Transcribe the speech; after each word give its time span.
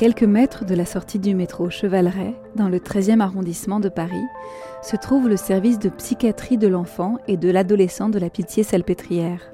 Quelques 0.00 0.22
mètres 0.22 0.64
de 0.64 0.74
la 0.74 0.86
sortie 0.86 1.18
du 1.18 1.34
métro 1.34 1.68
Chevaleret, 1.68 2.34
dans 2.56 2.70
le 2.70 2.78
13e 2.78 3.20
arrondissement 3.20 3.80
de 3.80 3.90
Paris, 3.90 4.24
se 4.80 4.96
trouve 4.96 5.28
le 5.28 5.36
service 5.36 5.78
de 5.78 5.90
psychiatrie 5.90 6.56
de 6.56 6.68
l'enfant 6.68 7.18
et 7.28 7.36
de 7.36 7.50
l'adolescent 7.50 8.08
de 8.08 8.18
la 8.18 8.30
Pitié-Salpêtrière. 8.30 9.52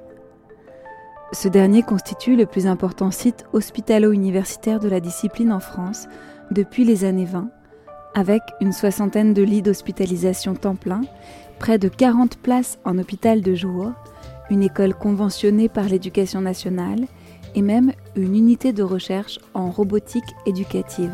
Ce 1.33 1.49
dernier 1.49 1.83
constitue 1.83 2.37
le 2.37 2.47
plus 2.47 2.69
important 2.69 3.11
site 3.11 3.45
hospitalo-universitaire 3.55 4.79
de 4.79 4.89
la 4.89 5.01
discipline 5.01 5.51
en 5.51 5.59
France 5.59 6.07
depuis 6.53 6.85
les 6.85 7.05
années 7.05 7.25
20, 7.25 7.51
avec 8.15 8.43
une 8.61 8.73
soixantaine 8.73 9.35
de 9.35 9.43
lits 9.43 9.63
d'hospitalisation 9.63 10.55
temps 10.55 10.77
plein, 10.77 11.01
près 11.59 11.79
de 11.79 11.89
40 11.89 12.37
places 12.37 12.79
en 12.85 12.99
hôpital 12.99 13.41
de 13.41 13.57
jour, 13.57 13.91
une 14.51 14.63
école 14.63 14.95
conventionnée 14.95 15.69
par 15.69 15.87
l'éducation 15.87 16.41
nationale 16.41 17.07
et 17.57 17.63
même 17.63 17.93
une 18.15 18.37
unité 18.37 18.73
de 18.73 18.83
recherche 18.83 19.41
en 19.55 19.71
robotique 19.71 20.37
éducative. 20.45 21.11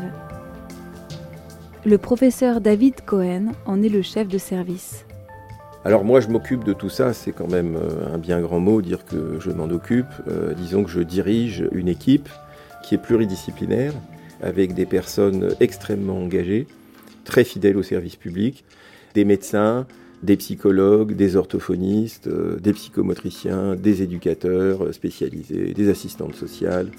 Le 1.85 1.97
professeur 1.97 2.61
David 2.61 3.01
Cohen 3.05 3.53
en 3.65 3.81
est 3.81 3.89
le 3.89 4.01
chef 4.01 4.27
de 4.27 4.37
service. 4.37 5.05
Alors 5.85 6.05
moi 6.05 6.19
je 6.19 6.27
m'occupe 6.27 6.63
de 6.63 6.73
tout 6.73 6.89
ça, 6.89 7.11
c'est 7.13 7.31
quand 7.31 7.49
même 7.49 7.75
euh, 7.75 8.13
un 8.13 8.17
bien 8.17 8.39
grand 8.39 8.59
mot 8.59 8.81
dire 8.81 9.03
que 9.05 9.39
je 9.39 9.51
m'en 9.51 9.65
occupe. 9.65 10.05
Euh, 10.27 10.53
disons 10.53 10.83
que 10.83 10.89
je 10.89 11.01
dirige 11.01 11.67
une 11.71 11.87
équipe 11.87 12.29
qui 12.83 12.95
est 12.95 12.99
pluridisciplinaire, 12.99 13.93
avec 14.41 14.73
des 14.73 14.85
personnes 14.85 15.55
extrêmement 15.59 16.17
engagées, 16.17 16.67
très 17.25 17.43
fidèles 17.43 17.77
au 17.77 17.83
service 17.83 18.15
public, 18.15 18.63
des 19.13 19.25
médecins, 19.25 19.85
des 20.23 20.37
psychologues, 20.37 21.15
des 21.15 21.35
orthophonistes, 21.35 22.27
euh, 22.27 22.57
des 22.57 22.73
psychomotriciens, 22.73 23.75
des 23.75 24.01
éducateurs 24.01 24.93
spécialisés, 24.93 25.73
des 25.73 25.89
assistantes 25.89 26.35
sociales. 26.35 26.91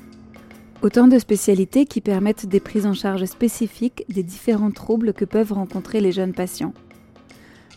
Autant 0.83 1.09
de 1.09 1.19
spécialités 1.19 1.87
qui 1.87 2.03
permettent 2.03 2.47
des 2.47 2.61
prises 2.61 2.85
en 2.85 2.93
charge 2.93 3.25
spécifiques 3.25 4.05
des 4.11 4.23
différents 4.23 4.71
troubles 4.71 5.15
que 5.15 5.25
peuvent 5.25 5.53
rencontrer 5.53 6.01
les 6.01 6.13
jeunes 6.13 6.35
patients. 6.35 6.75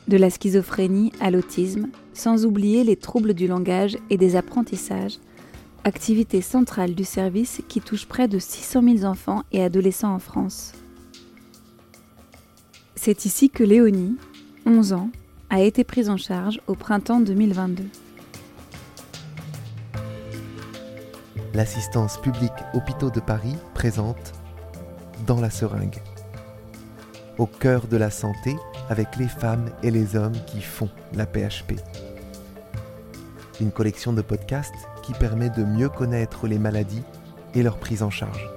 De 0.10 0.18
la 0.18 0.30
schizophrénie 0.30 1.14
à 1.22 1.32
l'autisme, 1.32 1.88
sans 2.14 2.46
oublier 2.46 2.84
les 2.84 2.98
troubles 2.98 3.34
du 3.34 3.48
langage 3.48 3.98
et 4.10 4.18
des 4.18 4.36
apprentissages, 4.36 5.20
activité 5.86 6.42
centrale 6.42 6.96
du 6.96 7.06
service 7.06 7.62
qui 7.70 7.80
touche 7.80 8.06
près 8.06 8.28
de 8.28 8.40
600 8.40 8.84
000 8.98 9.04
enfants 9.06 9.44
et 9.54 9.64
adolescents 9.64 10.14
en 10.14 10.20
France. 10.20 10.74
C'est 12.96 13.24
ici 13.24 13.50
que 13.50 13.64
Léonie, 13.64 14.18
11 14.66 14.92
ans, 14.92 15.10
a 15.50 15.62
été 15.62 15.84
prise 15.84 16.10
en 16.10 16.18
charge 16.18 16.60
au 16.68 16.76
printemps 16.76 17.22
2022. 17.22 17.86
L'assistance 21.54 22.20
publique 22.20 22.52
Hôpitaux 22.74 23.10
de 23.10 23.20
Paris 23.20 23.56
présente 23.74 24.34
Dans 25.26 25.40
la 25.40 25.50
seringue. 25.50 26.02
Au 27.38 27.46
cœur 27.46 27.88
de 27.88 27.98
la 27.98 28.12
santé 28.12 28.56
avec 28.90 29.16
les 29.18 29.28
femmes 29.28 29.70
et 29.84 29.92
les 29.92 30.16
hommes 30.16 30.38
qui 30.48 30.62
font 30.62 30.90
la 31.14 31.26
PHP. 31.26 31.80
Une 33.62 33.72
collection 33.72 34.14
de 34.14 34.22
podcasts 34.22 34.74
qui 35.02 35.14
permet 35.14 35.50
de 35.50 35.64
mieux 35.64 35.90
connaître 35.90 36.48
les 36.48 36.60
maladies 36.60 37.04
et 37.56 37.64
leur 37.64 37.78
prise 37.78 38.04
en 38.04 38.10
charge. 38.10 38.48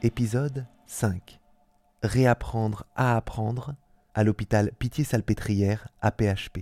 Épisode 0.00 0.64
5. 0.86 1.40
Réapprendre 2.04 2.84
à 2.94 3.16
apprendre 3.16 3.72
à 4.14 4.22
l'hôpital 4.22 4.70
Pitié-Salpêtrière 4.78 5.88
à 6.00 6.12
PHP. 6.12 6.60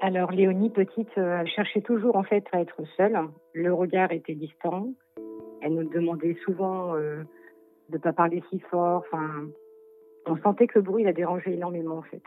Alors 0.00 0.32
Léonie, 0.32 0.70
petite, 0.70 1.16
euh, 1.18 1.44
cherchait 1.54 1.82
toujours 1.82 2.16
en 2.16 2.24
fait 2.24 2.44
à 2.50 2.62
être 2.62 2.82
seule. 2.96 3.16
Le 3.54 3.72
regard 3.72 4.10
était 4.10 4.34
distant. 4.34 4.88
Elle 5.60 5.74
nous 5.74 5.88
demandait 5.88 6.36
souvent 6.44 6.96
euh, 6.96 7.22
de 7.90 7.98
ne 7.98 8.02
pas 8.02 8.12
parler 8.12 8.42
si 8.50 8.58
fort. 8.58 9.04
On 10.26 10.36
sentait 10.38 10.66
que 10.66 10.80
le 10.80 10.84
bruit 10.84 11.04
la 11.04 11.12
dérangeait 11.12 11.52
énormément 11.52 11.98
en 11.98 12.02
fait. 12.02 12.22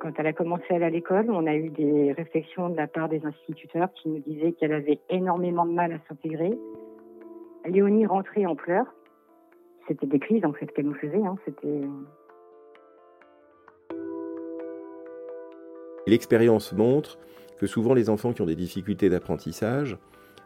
Quand 0.00 0.12
elle 0.16 0.26
a 0.28 0.32
commencé 0.32 0.64
à 0.70 0.76
aller 0.76 0.86
à 0.86 0.90
l'école, 0.90 1.30
on 1.30 1.46
a 1.46 1.54
eu 1.54 1.68
des 1.68 2.12
réflexions 2.12 2.70
de 2.70 2.76
la 2.76 2.86
part 2.86 3.10
des 3.10 3.24
instituteurs 3.26 3.92
qui 3.92 4.08
nous 4.08 4.20
disaient 4.20 4.52
qu'elle 4.52 4.72
avait 4.72 4.98
énormément 5.10 5.66
de 5.66 5.72
mal 5.72 5.92
à 5.92 5.98
s'intégrer. 6.08 6.58
Léonie 7.66 8.06
rentrait 8.06 8.46
en 8.46 8.56
pleurs. 8.56 8.86
C'était 9.86 10.06
des 10.06 10.18
crises 10.18 10.46
en 10.46 10.54
fait 10.54 10.68
qu'elle 10.72 10.86
nous 10.86 10.94
faisait. 10.94 11.22
Hein. 11.22 11.36
C'était 11.44 11.82
L'expérience 16.06 16.72
montre 16.72 17.18
que 17.58 17.66
souvent 17.66 17.92
les 17.92 18.08
enfants 18.08 18.32
qui 18.32 18.40
ont 18.40 18.46
des 18.46 18.56
difficultés 18.56 19.10
d'apprentissage, 19.10 19.98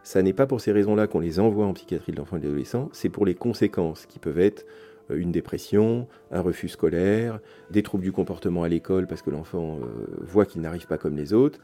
ça 0.02 0.20
n'est 0.20 0.32
pas 0.32 0.48
pour 0.48 0.60
ces 0.60 0.72
raisons-là 0.72 1.06
qu'on 1.06 1.20
les 1.20 1.38
envoie 1.38 1.64
en 1.64 1.74
psychiatrie 1.74 2.10
de 2.10 2.18
l'enfant 2.18 2.38
et 2.38 2.40
de 2.40 2.46
l'adolescent, 2.46 2.88
c'est 2.92 3.08
pour 3.08 3.24
les 3.24 3.36
conséquences 3.36 4.06
qui 4.06 4.18
peuvent 4.18 4.40
être 4.40 4.66
euh, 4.66 4.93
une 5.10 5.32
dépression, 5.32 6.06
un 6.30 6.40
refus 6.40 6.68
scolaire, 6.68 7.40
des 7.70 7.82
troubles 7.82 8.04
du 8.04 8.12
comportement 8.12 8.62
à 8.62 8.68
l'école 8.68 9.06
parce 9.06 9.22
que 9.22 9.30
l'enfant 9.30 9.78
euh, 9.82 10.06
voit 10.20 10.46
qu'il 10.46 10.60
n'arrive 10.60 10.86
pas 10.86 10.98
comme 10.98 11.16
les 11.16 11.32
autres. 11.32 11.58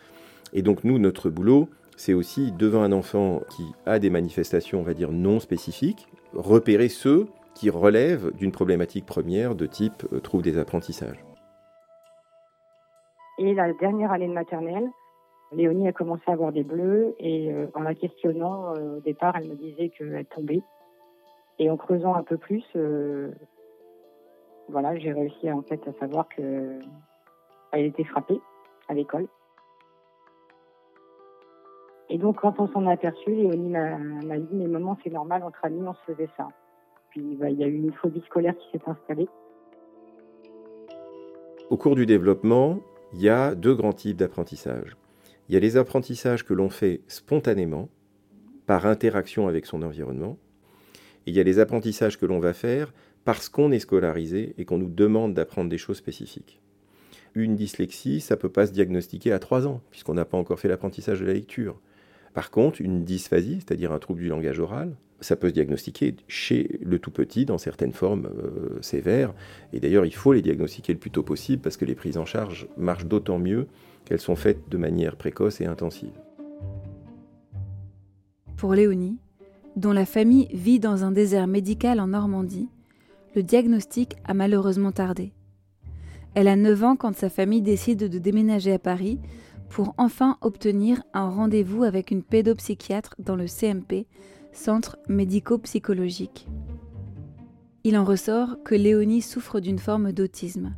Et 0.53 0.63
donc 0.63 0.85
nous, 0.85 0.99
notre 0.99 1.31
boulot, 1.31 1.69
c'est 1.97 2.15
aussi 2.15 2.53
devant 2.53 2.83
un 2.83 2.93
enfant 2.93 3.43
qui 3.51 3.65
a 3.87 3.99
des 3.99 4.11
manifestations, 4.11 4.81
on 4.81 4.83
va 4.83 4.95
dire, 4.95 5.13
non 5.13 5.41
spécifiques, 5.41 6.09
repérer 6.33 6.89
ceux 6.89 7.27
qui 7.55 7.71
relèvent 7.71 8.33
d'une 8.37 8.53
problématique 8.53 9.07
première 9.07 9.55
de 9.55 9.67
type 9.67 10.05
euh, 10.13 10.21
trouble 10.21 10.43
des 10.43 10.59
apprentissages. 10.59 11.25
Et 13.39 13.55
la 13.55 13.73
dernière 13.73 14.13
année 14.13 14.29
de 14.29 14.33
maternelle, 14.33 14.89
Léonie 15.53 15.89
a 15.89 15.93
commencé 15.93 16.23
à 16.27 16.33
avoir 16.33 16.53
des 16.53 16.63
bleus 16.63 17.15
et 17.19 17.51
en 17.75 17.81
la 17.81 17.95
questionnant, 17.95 18.75
au 18.75 19.01
départ, 19.01 19.35
elle 19.37 19.49
me 19.49 19.57
disait 19.57 19.89
qu'elle 19.89 20.27
tombait. 20.27 20.63
Et 21.61 21.69
en 21.69 21.77
creusant 21.77 22.15
un 22.15 22.23
peu 22.23 22.39
plus, 22.39 22.65
euh, 22.75 23.31
voilà, 24.71 24.97
j'ai 24.97 25.13
réussi 25.13 25.53
en 25.53 25.61
fait 25.61 25.81
à 25.87 25.93
savoir 26.01 26.27
que 26.35 26.79
elle 27.73 27.85
était 27.85 28.05
frappée 28.05 28.41
à 28.89 28.95
l'école. 28.95 29.29
Et 32.09 32.17
donc 32.17 32.41
quand 32.41 32.59
on 32.59 32.67
s'en 32.69 32.87
a 32.87 32.93
aperçu, 32.93 33.31
Léonie 33.31 33.69
m'a 33.69 34.39
dit 34.39 34.55
mais 34.55 34.67
maman 34.69 34.97
c'est 35.05 35.11
normal 35.11 35.43
entre 35.45 35.63
amis 35.63 35.83
on 35.87 35.93
se 35.93 36.13
faisait 36.13 36.31
ça. 36.39 36.49
Puis 37.11 37.37
bah, 37.37 37.51
il 37.51 37.59
y 37.59 37.63
a 37.63 37.67
eu 37.67 37.75
une 37.75 37.93
phobie 37.93 38.23
scolaire 38.23 38.57
qui 38.57 38.71
s'est 38.73 38.83
installée. 38.87 39.29
Au 41.69 41.77
cours 41.77 41.95
du 41.95 42.07
développement, 42.07 42.79
il 43.13 43.21
y 43.21 43.29
a 43.29 43.55
deux 43.55 43.75
grands 43.75 43.93
types 43.93 44.17
d'apprentissage. 44.17 44.97
Il 45.49 45.55
y 45.55 45.59
a 45.59 45.61
les 45.61 45.77
apprentissages 45.77 46.45
que 46.45 46.55
l'on 46.55 46.71
fait 46.71 47.03
spontanément, 47.07 47.91
par 48.67 48.87
interaction 48.87 49.47
avec 49.47 49.67
son 49.67 49.83
environnement, 49.83 50.39
il 51.27 51.35
y 51.35 51.41
a 51.41 51.45
les 51.45 51.59
apprentissages 51.59 52.19
que 52.19 52.27
l'on 52.27 52.41
va 52.41 52.53
faire 52.53 52.93
parce 53.25 53.49
qu'on 53.49 53.71
est 53.73 53.81
scolarisé 53.81 54.55
et 54.59 54.65
qu'on 54.65 54.79
nous 54.79 54.89
demande 54.89 55.35
d'apprendre 55.35 55.71
des 55.71 55.79
choses 55.79 55.99
spécifiques. 55.99 56.61
Une 57.35 57.55
dyslexie, 57.55 58.21
ça 58.21 58.35
ne 58.35 58.41
peut 58.41 58.49
pas 58.49 58.67
se 58.67 58.73
diagnostiquer 58.73 59.33
à 59.33 59.39
3 59.39 59.67
ans, 59.67 59.83
puisqu'on 59.91 60.15
n'a 60.15 60.25
pas 60.25 60.39
encore 60.39 60.59
fait 60.59 60.69
l'apprentissage 60.69 61.21
de 61.21 61.27
la 61.27 61.35
lecture. 61.35 61.81
Par 62.35 62.51
contre, 62.51 62.81
une 62.81 63.05
dysphasie, 63.05 63.61
c'est-à-dire 63.61 63.93
un 63.93 63.99
trouble 63.99 64.21
du 64.21 64.29
langage 64.29 64.59
oral, 64.59 64.97
ça 65.21 65.37
peut 65.37 65.49
se 65.49 65.55
diagnostiquer 65.55 66.17
chez 66.29 66.79
le 66.83 66.99
tout 66.99 67.11
petit 67.11 67.45
dans 67.45 67.59
certaines 67.59 67.93
formes 67.93 68.27
euh, 68.27 68.81
sévères. 68.81 69.35
Et 69.73 69.81
d'ailleurs, 69.81 70.07
il 70.07 70.15
faut 70.15 70.33
les 70.33 70.43
diagnostiquer 70.43 70.93
le 70.93 70.99
plus 70.99 71.11
tôt 71.11 71.23
possible 71.23 71.63
parce 71.63 71.77
que 71.77 71.85
les 71.85 71.95
prises 71.95 72.17
en 72.17 72.25
charge 72.25 72.69
marchent 72.77 73.05
d'autant 73.05 73.39
mieux 73.39 73.67
qu'elles 74.05 74.21
sont 74.21 74.37
faites 74.37 74.69
de 74.69 74.79
manière 74.79 75.17
précoce 75.17 75.61
et 75.61 75.67
intensive. 75.67 76.19
Pour 78.57 78.75
Léonie, 78.75 79.19
dont 79.77 79.93
la 79.93 80.07
famille 80.07 80.49
vit 80.53 80.81
dans 80.81 81.05
un 81.05 81.13
désert 81.13 81.47
médical 81.47 82.01
en 82.01 82.09
Normandie, 82.09 82.69
le 83.35 83.43
diagnostic 83.43 84.17
a 84.25 84.35
malheureusement 84.35 84.93
tardé. 84.93 85.33
Elle 86.35 86.49
a 86.49 86.57
9 86.57 86.85
ans 86.85 86.97
quand 86.97 87.15
sa 87.15 87.31
famille 87.31 87.63
décide 87.63 88.09
de 88.09 88.19
déménager 88.19 88.73
à 88.73 88.79
Paris 88.79 89.19
pour 89.69 89.95
enfin 89.99 90.37
obtenir 90.41 91.03
un 91.15 91.29
rendez-vous 91.29 91.85
avec 91.85 92.11
une 92.11 92.23
pédopsychiatre 92.23 93.15
dans 93.19 93.37
le 93.37 93.47
CMP, 93.47 94.07
Centre 94.53 94.99
médico-psychologique. 95.09 96.49
Il 97.85 97.97
en 97.97 98.05
ressort 98.05 98.57
que 98.65 98.75
Léonie 98.75 99.23
souffre 99.23 99.61
d'une 99.61 99.79
forme 99.79 100.13
d'autisme. 100.13 100.75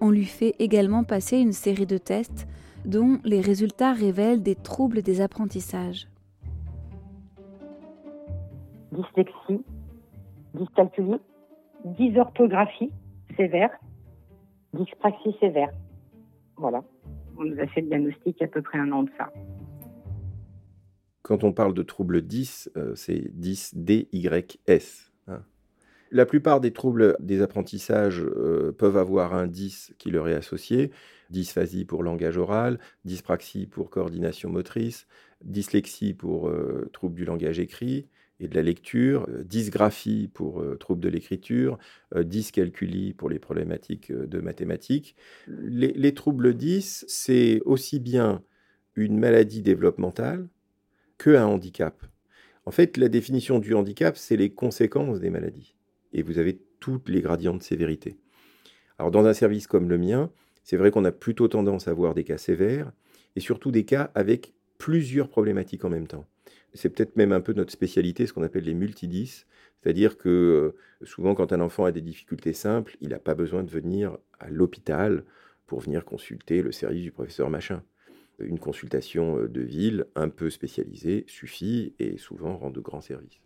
On 0.00 0.10
lui 0.10 0.24
fait 0.24 0.54
également 0.58 1.02
passer 1.02 1.38
une 1.38 1.52
série 1.52 1.86
de 1.86 1.98
tests 1.98 2.46
dont 2.84 3.18
les 3.24 3.40
résultats 3.40 3.92
révèlent 3.92 4.42
des 4.42 4.54
troubles 4.54 5.02
des 5.02 5.20
apprentissages 5.20 6.08
dyslexie, 8.94 9.64
dyscalculie, 10.54 11.20
dysorthographie 11.84 12.92
sévère, 13.36 13.70
dyspraxie 14.72 15.36
sévère. 15.40 15.70
Voilà. 16.56 16.82
On 17.36 17.44
nous 17.44 17.58
a 17.60 17.66
fait 17.66 17.80
le 17.80 17.88
diagnostic 17.88 18.40
à 18.42 18.46
peu 18.46 18.62
près 18.62 18.78
un 18.78 18.92
an 18.92 19.02
de 19.02 19.10
ça. 19.18 19.32
Quand 21.22 21.42
on 21.42 21.52
parle 21.52 21.74
de 21.74 21.82
trouble 21.82 22.22
10, 22.22 22.70
euh, 22.76 22.94
c'est 22.94 23.30
10 23.32 23.76
DYS. 23.76 25.10
Hein. 25.26 25.42
La 26.10 26.26
plupart 26.26 26.60
des 26.60 26.72
troubles 26.72 27.16
des 27.18 27.42
apprentissages 27.42 28.22
euh, 28.22 28.72
peuvent 28.72 28.98
avoir 28.98 29.34
un 29.34 29.46
10 29.46 29.94
qui 29.98 30.10
leur 30.10 30.28
est 30.28 30.34
associé. 30.34 30.92
Dysphasie 31.30 31.86
pour 31.86 32.02
langage 32.02 32.36
oral, 32.36 32.78
dyspraxie 33.04 33.66
pour 33.66 33.90
coordination 33.90 34.50
motrice, 34.50 35.06
dyslexie 35.42 36.12
pour 36.12 36.48
euh, 36.48 36.90
troubles 36.92 37.14
du 37.14 37.24
langage 37.24 37.58
écrit 37.58 38.06
de 38.48 38.54
la 38.54 38.62
lecture, 38.62 39.26
euh, 39.28 39.42
dysgraphie 39.44 40.30
pour 40.32 40.64
troubles 40.78 41.00
de 41.00 41.08
l'écriture, 41.08 41.78
dyscalculie 42.14 43.12
pour 43.12 43.28
les 43.28 43.38
problématiques 43.38 44.12
de 44.12 44.40
mathématiques. 44.40 45.16
Les, 45.48 45.92
les 45.92 46.14
troubles 46.14 46.54
10, 46.54 47.04
c'est 47.08 47.60
aussi 47.64 48.00
bien 48.00 48.42
une 48.96 49.18
maladie 49.18 49.62
développementale 49.62 50.48
que 51.18 51.30
un 51.30 51.46
handicap. 51.46 52.04
En 52.66 52.70
fait, 52.70 52.96
la 52.96 53.08
définition 53.08 53.58
du 53.58 53.74
handicap, 53.74 54.16
c'est 54.16 54.36
les 54.36 54.50
conséquences 54.50 55.20
des 55.20 55.30
maladies. 55.30 55.76
Et 56.12 56.22
vous 56.22 56.38
avez 56.38 56.60
toutes 56.80 57.08
les 57.08 57.20
gradients 57.20 57.56
de 57.56 57.62
sévérité. 57.62 58.16
Alors, 58.98 59.10
dans 59.10 59.26
un 59.26 59.34
service 59.34 59.66
comme 59.66 59.88
le 59.88 59.98
mien, 59.98 60.30
c'est 60.62 60.76
vrai 60.76 60.90
qu'on 60.90 61.04
a 61.04 61.12
plutôt 61.12 61.48
tendance 61.48 61.88
à 61.88 61.92
voir 61.92 62.14
des 62.14 62.24
cas 62.24 62.38
sévères 62.38 62.92
et 63.36 63.40
surtout 63.40 63.70
des 63.70 63.84
cas 63.84 64.10
avec 64.14 64.54
plusieurs 64.84 65.30
problématiques 65.30 65.86
en 65.86 65.88
même 65.88 66.06
temps. 66.06 66.26
C'est 66.74 66.90
peut-être 66.90 67.16
même 67.16 67.32
un 67.32 67.40
peu 67.40 67.54
notre 67.54 67.72
spécialité, 67.72 68.26
ce 68.26 68.34
qu'on 68.34 68.42
appelle 68.42 68.64
les 68.64 68.74
multidis, 68.74 69.46
c'est-à-dire 69.80 70.18
que 70.18 70.28
euh, 70.28 71.06
souvent 71.06 71.34
quand 71.34 71.54
un 71.54 71.62
enfant 71.62 71.86
a 71.86 71.90
des 71.90 72.02
difficultés 72.02 72.52
simples, 72.52 72.94
il 73.00 73.08
n'a 73.08 73.18
pas 73.18 73.34
besoin 73.34 73.62
de 73.62 73.70
venir 73.70 74.18
à 74.40 74.50
l'hôpital 74.50 75.24
pour 75.66 75.80
venir 75.80 76.04
consulter 76.04 76.60
le 76.60 76.70
service 76.70 77.02
du 77.02 77.12
professeur 77.12 77.48
machin. 77.48 77.82
Une 78.38 78.58
consultation 78.58 79.38
euh, 79.38 79.48
de 79.48 79.62
ville 79.62 80.04
un 80.16 80.28
peu 80.28 80.50
spécialisée 80.50 81.24
suffit 81.28 81.94
et 81.98 82.18
souvent 82.18 82.58
rend 82.58 82.68
de 82.68 82.80
grands 82.80 83.00
services. 83.00 83.40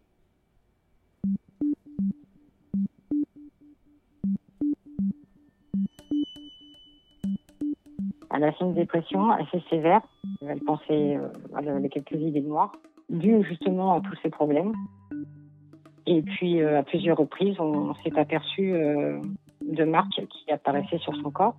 Elle 8.35 8.43
a 8.43 8.51
fait 8.51 8.65
une 8.65 8.75
dépression 8.75 9.31
assez 9.31 9.63
sévère. 9.71 10.03
Elle 10.47 10.61
pensait, 10.61 11.17
euh, 11.17 11.29
elle 11.59 11.69
avait 11.69 11.89
quelques 11.89 12.13
idées 12.13 12.41
noires, 12.41 12.73
dues 13.09 13.43
justement 13.45 13.95
à 13.95 14.01
tous 14.01 14.17
ces 14.23 14.31
problèmes. 14.31 14.73
Et 16.07 16.23
puis, 16.23 16.61
euh, 16.61 16.79
à 16.79 16.83
plusieurs 16.83 17.17
reprises, 17.17 17.59
on, 17.61 17.95
s'est 17.95 18.19
aperçu 18.19 18.73
de 18.73 19.85
marques 19.85 20.23
qui 20.31 20.51
apparaissaient 20.51 20.99
sur 20.99 21.15
son 21.17 21.31
corps. 21.31 21.57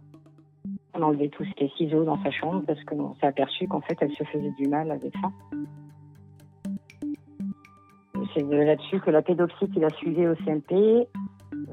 On 0.96 1.02
enlevait 1.02 1.30
tous 1.30 1.46
ces 1.58 1.70
ciseaux 1.78 2.04
dans 2.04 2.22
sa 2.24 2.32
chambre 2.32 2.64
parce 2.66 2.84
qu'on 2.84 3.14
s'est 3.16 3.28
aperçu 3.28 3.68
qu'en 3.68 3.82
fait, 3.82 3.98
elle 4.02 4.12
se 4.12 4.24
faisait 4.24 4.52
du 4.58 4.68
mal 4.68 4.92
avec 4.92 5.14
ça. 5.22 5.30
C'est 8.34 8.44
là-dessus 8.44 9.00
que 9.00 9.10
la 9.10 9.22
pédopsie 9.22 9.70
qui 9.70 9.80
l'a 9.80 9.90
suivie 9.90 10.28
au 10.28 10.36
CMP 10.36 10.74
euh, 10.74 11.08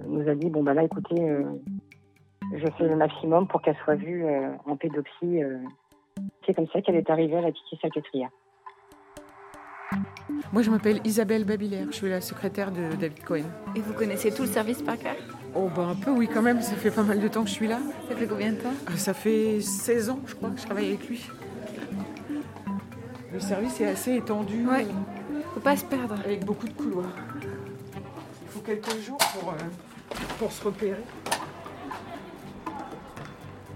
nous 0.09 0.29
a 0.29 0.35
dit 0.35 0.49
bon, 0.49 0.63
bah 0.63 0.75
là, 0.75 0.85
écoutez, 0.85 1.21
euh, 1.21 1.45
je 2.53 2.67
fais 2.79 2.89
le 2.89 2.97
maximum 2.97 3.47
pour 3.47 3.63
qu'elle 3.63 3.77
soit 3.85 3.97
vue 3.97 4.25
euh, 4.25 4.51
en 4.67 4.77
pédopsie. 4.77 5.43
C'est 6.47 6.55
comme 6.55 6.67
ça 6.73 6.81
qu'elle 6.81 6.97
est 6.97 7.11
arrivée 7.11 7.37
à 7.37 7.41
la 7.43 7.49
petite 7.51 7.81
salpêtrière. 7.81 8.31
Moi, 10.53 10.63
je 10.63 10.71
m'appelle 10.71 11.01
Isabelle 11.05 11.45
Babilaire, 11.45 11.87
je 11.91 11.97
suis 11.97 12.09
la 12.09 12.21
secrétaire 12.21 12.71
de 12.71 12.95
David 12.97 13.25
Cohen. 13.25 13.45
Et 13.75 13.81
vous 13.81 13.93
connaissez 13.95 14.33
tout 14.33 14.43
le 14.43 14.49
service 14.49 14.81
par 14.83 14.97
cœur? 14.99 15.17
Oh, 15.55 15.69
bah 15.75 15.89
un 15.91 15.95
peu, 15.95 16.11
oui, 16.11 16.29
quand 16.33 16.43
même. 16.43 16.61
Ça 16.63 16.77
fait 16.77 16.91
pas 16.91 17.03
mal 17.03 17.21
de 17.21 17.29
temps 17.29 17.43
que 17.43 17.49
je 17.49 17.55
suis 17.55 17.67
là. 17.67 17.79
Ça 18.09 18.15
fait 18.17 18.27
combien 18.27 18.53
de 18.53 18.57
temps? 18.59 18.73
Ah, 18.87 18.97
Ça 18.97 19.15
fait 19.15 19.61
16 19.61 20.11
ans, 20.11 20.21
je 20.27 20.35
crois, 20.35 20.51
que 20.51 20.61
je 20.61 20.67
travaille 20.67 20.89
avec 20.89 21.09
lui. 21.09 21.27
Le 23.33 23.41
service 23.41 23.81
est 23.81 23.87
assez 23.87 24.17
étendu. 24.17 24.67
Ouais. 24.67 24.87
Faut 25.55 25.61
pas 25.61 25.77
se 25.77 25.85
perdre. 25.85 26.15
Avec 26.25 26.45
beaucoup 26.45 26.69
de 26.69 26.73
couloirs. 26.75 27.13
Il 27.43 28.49
faut 28.49 28.61
quelques 28.61 28.99
jours 29.01 29.19
pour, 29.19 29.51
euh, 29.51 29.57
pour 30.39 30.53
se 30.53 30.65
repérer. 30.65 31.03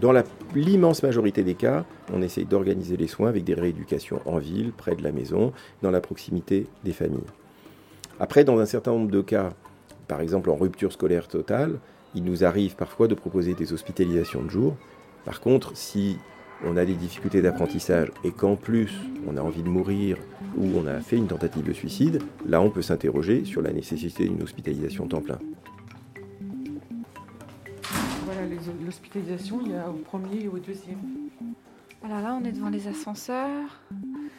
Dans 0.00 0.14
l'immense 0.54 1.02
majorité 1.02 1.42
des 1.42 1.54
cas, 1.54 1.84
on 2.10 2.22
essaye 2.22 2.46
d'organiser 2.46 2.96
les 2.96 3.06
soins 3.06 3.28
avec 3.28 3.44
des 3.44 3.52
rééducations 3.52 4.22
en 4.24 4.38
ville, 4.38 4.72
près 4.72 4.96
de 4.96 5.02
la 5.02 5.12
maison, 5.12 5.52
dans 5.82 5.90
la 5.90 6.00
proximité 6.00 6.66
des 6.84 6.92
familles. 6.92 7.20
Après, 8.18 8.42
dans 8.44 8.58
un 8.58 8.64
certain 8.64 8.92
nombre 8.92 9.10
de 9.10 9.20
cas, 9.20 9.50
par 10.08 10.22
exemple 10.22 10.48
en 10.48 10.56
rupture 10.56 10.92
scolaire 10.92 11.28
totale, 11.28 11.78
il 12.14 12.24
nous 12.24 12.44
arrive 12.44 12.76
parfois 12.76 13.08
de 13.08 13.14
proposer 13.14 13.52
des 13.52 13.74
hospitalisations 13.74 14.42
de 14.42 14.48
jour. 14.48 14.74
Par 15.26 15.40
contre, 15.40 15.76
si 15.76 16.16
on 16.64 16.78
a 16.78 16.86
des 16.86 16.94
difficultés 16.94 17.42
d'apprentissage 17.42 18.08
et 18.24 18.32
qu'en 18.32 18.56
plus 18.56 18.92
on 19.26 19.36
a 19.36 19.42
envie 19.42 19.62
de 19.62 19.68
mourir 19.68 20.16
ou 20.56 20.66
on 20.76 20.86
a 20.86 21.00
fait 21.00 21.16
une 21.16 21.26
tentative 21.26 21.66
de 21.66 21.72
suicide, 21.74 22.22
là 22.46 22.62
on 22.62 22.70
peut 22.70 22.82
s'interroger 22.82 23.44
sur 23.44 23.60
la 23.60 23.72
nécessité 23.72 24.26
d'une 24.26 24.42
hospitalisation 24.42 25.06
temps 25.06 25.20
plein 25.20 25.38
l'hospitalisation, 28.84 29.60
il 29.64 29.72
y 29.72 29.74
a 29.74 29.88
au 29.88 29.94
premier 29.94 30.44
et 30.44 30.48
au 30.48 30.58
deuxième. 30.58 30.98
Alors 32.02 32.20
là, 32.20 32.38
on 32.40 32.44
est 32.44 32.52
devant 32.52 32.70
les 32.70 32.88
ascenseurs. 32.88 33.80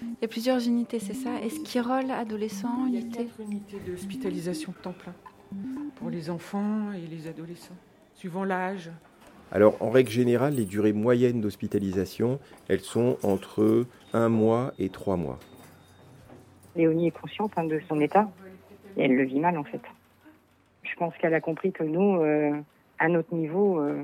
Il 0.01 0.21
y 0.21 0.25
a 0.25 0.27
plusieurs 0.27 0.65
unités, 0.65 0.99
c'est 0.99 1.13
ça 1.13 1.39
Esquirol, 1.41 2.09
adolescents, 2.11 2.87
unité 2.87 3.07
Il 3.09 3.19
y 3.19 3.23
a 3.23 3.23
quatre 3.23 3.39
unités 3.41 3.77
d'hospitalisation 3.79 4.73
temps 4.81 4.93
plein 4.93 5.13
pour 5.95 6.09
les 6.09 6.29
enfants 6.29 6.91
et 6.93 7.07
les 7.07 7.27
adolescents, 7.27 7.75
suivant 8.15 8.43
l'âge. 8.43 8.89
Alors, 9.51 9.75
en 9.81 9.89
règle 9.89 10.09
générale, 10.09 10.55
les 10.55 10.65
durées 10.65 10.93
moyennes 10.93 11.41
d'hospitalisation, 11.41 12.39
elles 12.69 12.79
sont 12.79 13.17
entre 13.21 13.85
un 14.13 14.29
mois 14.29 14.73
et 14.79 14.89
trois 14.89 15.17
mois. 15.17 15.39
Léonie 16.75 17.07
est 17.07 17.11
consciente 17.11 17.51
hein, 17.57 17.65
de 17.65 17.81
son 17.89 17.99
état 17.99 18.31
et 18.97 19.03
elle 19.03 19.15
le 19.15 19.23
vit 19.23 19.39
mal 19.39 19.57
en 19.57 19.63
fait. 19.63 19.81
Je 20.83 20.95
pense 20.95 21.13
qu'elle 21.17 21.33
a 21.33 21.41
compris 21.41 21.71
que 21.71 21.83
nous, 21.83 22.21
euh, 22.21 22.53
à 22.97 23.09
notre 23.09 23.33
niveau, 23.35 23.79
euh, 23.79 24.03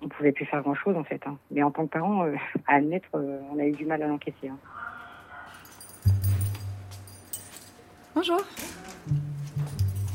on 0.00 0.06
ne 0.06 0.10
pouvait 0.10 0.32
plus 0.32 0.46
faire 0.46 0.62
grand-chose 0.62 0.96
en 0.96 1.04
fait. 1.04 1.20
Hein. 1.26 1.36
Mais 1.50 1.62
en 1.62 1.70
tant 1.70 1.86
que 1.86 1.92
parent, 1.92 2.24
euh, 2.24 2.34
à 2.66 2.76
admettre, 2.76 3.08
euh, 3.14 3.40
on 3.52 3.58
a 3.58 3.64
eu 3.64 3.72
du 3.72 3.84
mal 3.84 4.02
à 4.02 4.06
l'encaisser. 4.06 4.48
Hein. 4.48 4.58
Bonjour. 8.14 8.40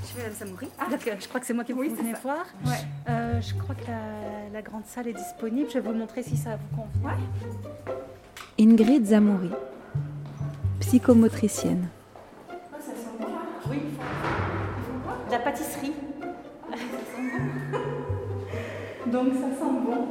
Je 0.02 0.08
suis 0.08 0.18
Madame 0.18 0.34
Samouri. 0.34 0.70
Ah, 0.80 0.86
je 0.92 1.28
crois 1.28 1.40
que 1.40 1.46
c'est 1.46 1.54
moi 1.54 1.64
qui 1.64 1.74
vous 1.74 1.82
venez 1.82 2.14
voir. 2.22 2.46
Ouais. 2.66 3.42
je 3.42 3.54
crois 3.56 3.76
que 3.76 3.86
la, 4.54 4.62
grande 4.62 4.86
salle 4.86 5.08
est 5.08 5.14
disponible. 5.14 5.70
Je 5.70 5.80
vais 5.80 5.90
vous 5.92 5.94
montrer 5.94 6.24
si 6.24 6.36
ça 6.36 6.58
vous 6.58 6.78
convient. 6.78 7.18
Ingrid 8.60 9.06
Zamouri, 9.06 9.52
psychomotricienne. 10.80 11.88
Oui. 13.70 13.80
La 15.32 15.40
pâtisserie. 15.40 15.94
Donc 19.08 19.34
ça 19.34 19.40
sent 19.40 19.72
bon. 19.86 20.08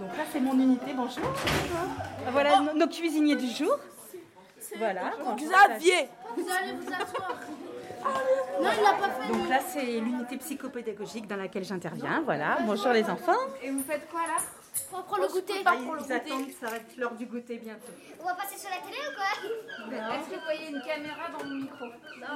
Donc 0.00 0.16
là 0.16 0.24
c'est 0.30 0.40
mon 0.40 0.52
unité, 0.52 0.92
bonjour. 0.94 1.24
Voilà 2.30 2.60
nos 2.74 2.86
cuisiniers 2.88 3.36
du 3.36 3.48
jour. 3.48 3.78
Voilà. 4.76 5.12
Xavier 5.36 6.08
Vous 6.36 6.46
allez 6.50 6.72
vous 6.78 6.92
asseoir. 6.92 7.34
Non, 8.60 8.70
il 8.76 8.82
l'a 8.82 8.92
pas 8.92 9.08
fait. 9.08 9.32
Donc 9.32 9.48
là 9.48 9.58
c'est 9.66 10.00
l'unité 10.00 10.36
psychopédagogique 10.36 11.26
dans 11.26 11.36
laquelle 11.36 11.64
j'interviens. 11.64 12.22
Voilà. 12.24 12.58
Bonjour 12.66 12.92
les 12.92 13.04
enfants. 13.08 13.32
Et 13.62 13.70
vous 13.70 13.82
faites 13.82 14.08
quoi 14.10 14.20
là? 14.20 14.36
Pour 14.90 15.02
prendre 15.04 15.22
le 15.22 15.28
goûter. 15.28 15.62
Pas 15.62 15.74
Ils 15.74 16.12
attendent, 16.12 16.50
ça 16.60 16.66
va 16.66 16.76
être 16.76 16.96
l'heure 16.96 17.14
du 17.14 17.26
goûter 17.26 17.58
bientôt. 17.58 17.92
On 18.20 18.24
va 18.24 18.34
passer 18.34 18.58
sur 18.58 18.70
la 18.70 18.78
télé 18.78 18.98
ou 18.98 19.12
quoi? 19.14 19.30
Est-ce 20.14 20.28
que 20.28 20.34
vous 20.34 20.44
voyez 20.44 20.68
une 20.70 20.82
caméra 20.82 21.28
dans 21.36 21.44
le 21.44 21.54
micro? 21.54 21.84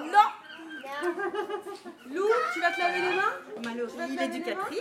Non. 0.04 0.28
Lou, 2.10 2.26
tu 2.52 2.60
vas 2.60 2.70
te 2.72 2.80
laver 2.80 3.00
les 3.00 3.16
mains? 3.16 3.34
Mallory, 3.64 4.16
l'éducatrice. 4.16 4.80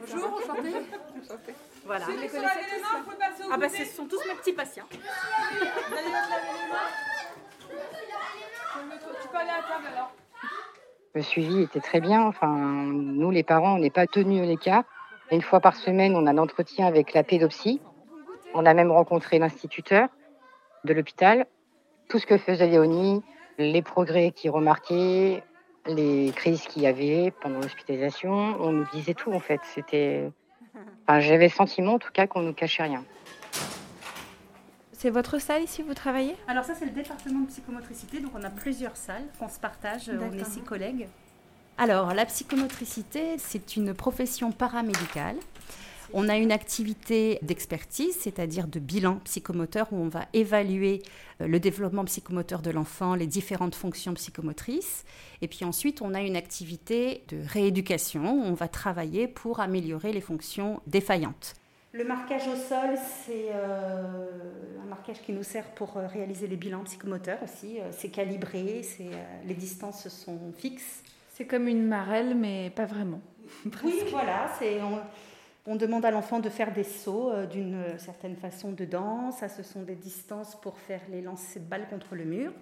Bonjour, 0.00 0.34
enchantée. 0.34 0.74
Voilà. 1.84 2.06
Ceux 2.06 2.14
qui 2.14 2.28
se 2.28 2.36
laver 2.36 2.66
les 2.74 2.80
mains, 2.82 3.02
faut 3.04 3.16
passer 3.16 3.42
au 3.44 3.52
Ah 3.52 3.56
bah 3.56 3.68
ce 3.68 3.84
sont 3.84 4.06
tous 4.06 4.20
mes 4.26 4.34
petits 4.34 4.52
patients. 4.52 4.88
Vous 4.90 4.96
allez 4.96 6.04
te 6.04 6.30
laver 6.30 6.52
les 6.60 6.68
mains? 6.72 6.90
Tu 9.22 9.28
peux 9.28 9.36
aller 9.36 9.50
à 9.50 9.62
table 9.62 9.86
alors. 9.92 10.12
Le 11.14 11.22
suivi 11.22 11.62
était 11.62 11.80
très 11.80 12.00
bien. 12.00 12.22
Enfin, 12.22 12.48
nous, 12.48 13.30
les 13.30 13.42
parents, 13.42 13.74
on 13.74 13.78
n'est 13.78 13.90
pas 13.90 14.06
tenus 14.06 14.46
les 14.46 14.56
cas. 14.56 14.84
Une 15.32 15.40
fois 15.40 15.60
par 15.60 15.76
semaine, 15.76 16.14
on 16.14 16.26
a 16.26 16.30
un 16.30 16.36
entretien 16.36 16.86
avec 16.86 17.14
la 17.14 17.22
pédopsie. 17.22 17.80
On 18.52 18.66
a 18.66 18.74
même 18.74 18.92
rencontré 18.92 19.38
l'instituteur 19.38 20.08
de 20.84 20.92
l'hôpital. 20.92 21.46
Tout 22.10 22.18
ce 22.18 22.26
que 22.26 22.36
faisait 22.36 22.66
Léonie, 22.66 23.22
les 23.56 23.80
progrès 23.80 24.32
qu'il 24.32 24.50
remarquait, 24.50 25.42
les 25.86 26.32
crises 26.36 26.66
qu'il 26.66 26.82
y 26.82 26.86
avait 26.86 27.32
pendant 27.40 27.60
l'hospitalisation, 27.60 28.30
on 28.30 28.72
nous 28.72 28.86
disait 28.92 29.14
tout 29.14 29.32
en 29.32 29.40
fait. 29.40 29.60
C'était, 29.74 30.30
enfin, 31.08 31.20
j'avais 31.20 31.46
le 31.46 31.50
sentiment 31.50 31.94
en 31.94 31.98
tout 31.98 32.12
cas 32.12 32.26
qu'on 32.26 32.42
nous 32.42 32.52
cachait 32.52 32.82
rien. 32.82 33.02
C'est 34.92 35.08
votre 35.08 35.38
salle 35.40 35.62
ici, 35.62 35.82
vous 35.82 35.94
travaillez? 35.94 36.36
Alors 36.46 36.64
ça 36.64 36.74
c'est 36.74 36.84
le 36.84 36.92
département 36.92 37.40
de 37.40 37.46
psychomotricité, 37.46 38.20
donc 38.20 38.32
on 38.38 38.44
a 38.44 38.50
plusieurs 38.50 38.96
salles 38.96 39.24
qu'on 39.38 39.48
se 39.48 39.58
partage, 39.58 40.10
on 40.10 40.30
est 40.36 40.44
six 40.44 40.60
collègues. 40.60 41.08
Alors, 41.78 42.12
la 42.12 42.26
psychomotricité, 42.26 43.36
c'est 43.38 43.76
une 43.76 43.94
profession 43.94 44.52
paramédicale 44.52 45.36
On 46.12 46.28
a 46.28 46.36
une 46.36 46.52
activité 46.52 47.38
d'expertise, 47.40 48.14
c'est-à-dire 48.14 48.68
de 48.68 48.78
bilan 48.78 49.16
psychomoteur, 49.24 49.88
où 49.92 49.96
on 49.96 50.08
va 50.08 50.26
évaluer 50.34 51.02
euh, 51.40 51.46
le 51.46 51.58
développement 51.58 52.04
psychomoteur 52.04 52.60
de 52.60 52.70
l'enfant, 52.70 53.14
les 53.14 53.26
différentes 53.26 53.74
fonctions 53.74 54.12
psychomotrices. 54.12 55.04
Et 55.40 55.48
puis 55.48 55.64
ensuite, 55.64 56.02
on 56.02 56.12
a 56.12 56.20
une 56.20 56.36
activité 56.36 57.24
de 57.28 57.38
rééducation, 57.48 58.34
où 58.34 58.42
on 58.44 58.52
va 58.52 58.68
travailler 58.68 59.26
pour 59.26 59.60
améliorer 59.60 60.12
les 60.12 60.20
fonctions 60.20 60.82
défaillantes. 60.86 61.54
Le 61.94 62.04
marquage 62.04 62.46
au 62.46 62.56
sol, 62.56 62.98
c'est 63.24 63.48
euh, 63.50 64.28
un 64.82 64.88
marquage 64.88 65.22
qui 65.22 65.32
nous 65.32 65.42
sert 65.42 65.66
pour 65.74 65.96
euh, 65.96 66.06
réaliser 66.06 66.46
les 66.46 66.56
bilans 66.56 66.84
psychomoteurs 66.84 67.42
aussi. 67.42 67.78
c'est 67.92 68.10
calibré, 68.10 68.82
les 69.46 69.54
distances 69.54 70.08
sont 70.08 70.52
fixes. 70.58 71.02
C'est 71.32 71.46
comme 71.46 71.68
une 71.68 71.86
marelle, 71.86 72.34
mais 72.34 72.70
pas 72.70 72.86
vraiment. 72.86 73.20
Oui, 73.84 74.02
voilà, 74.10 74.50
c'est 74.58 74.80
on 75.64 75.76
demande 75.76 76.04
à 76.04 76.10
l'enfant 76.10 76.40
de 76.40 76.48
faire 76.48 76.72
des 76.72 76.84
sauts 76.84 77.30
euh, 77.30 77.46
d'une 77.46 77.98
certaine 77.98 78.36
façon 78.36 78.72
dedans. 78.72 79.30
Ça, 79.30 79.48
ce 79.48 79.62
sont 79.62 79.82
des 79.82 79.94
distances 79.94 80.60
pour 80.60 80.76
faire 80.76 81.00
les 81.10 81.22
lancers 81.22 81.62
de 81.62 81.68
balles 81.68 81.86
contre 81.88 82.16
le 82.16 82.24
mur. 82.24 82.52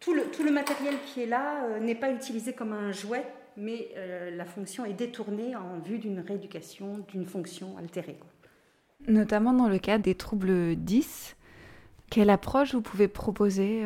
Tout 0.00 0.14
le, 0.14 0.24
tout 0.30 0.42
le 0.42 0.50
matériel 0.50 0.94
qui 1.06 1.22
est 1.22 1.26
là 1.26 1.64
euh, 1.64 1.78
n'est 1.78 1.94
pas 1.94 2.10
utilisé 2.10 2.52
comme 2.52 2.72
un 2.72 2.90
jouet, 2.90 3.24
mais 3.56 3.90
euh, 3.96 4.34
la 4.36 4.44
fonction 4.44 4.84
est 4.84 4.92
détournée 4.92 5.54
en 5.54 5.78
vue 5.78 5.98
d'une 5.98 6.18
rééducation, 6.18 7.04
d'une 7.08 7.26
fonction 7.26 7.76
altérée. 7.78 8.18
Notamment 9.06 9.52
dans 9.52 9.68
le 9.68 9.78
cas 9.78 9.98
des 9.98 10.16
troubles 10.16 10.74
10, 10.74 11.36
quelle 12.10 12.30
approche 12.30 12.74
vous 12.74 12.82
pouvez 12.82 13.08
proposer 13.08 13.82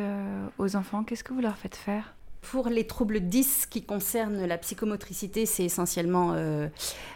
aux 0.57 0.75
enfants? 0.75 1.05
Qu'est-ce 1.05 1.23
que 1.23 1.31
vous 1.31 1.39
leur 1.39 1.55
faites 1.55 1.77
faire? 1.77 2.15
Pour 2.51 2.69
les 2.69 2.85
troubles 2.85 3.21
10 3.21 3.65
qui 3.65 3.81
concernent 3.81 4.45
la 4.45 4.57
psychomotricité, 4.57 5.45
c'est 5.45 5.63
essentiellement 5.63 6.33
euh, 6.33 6.67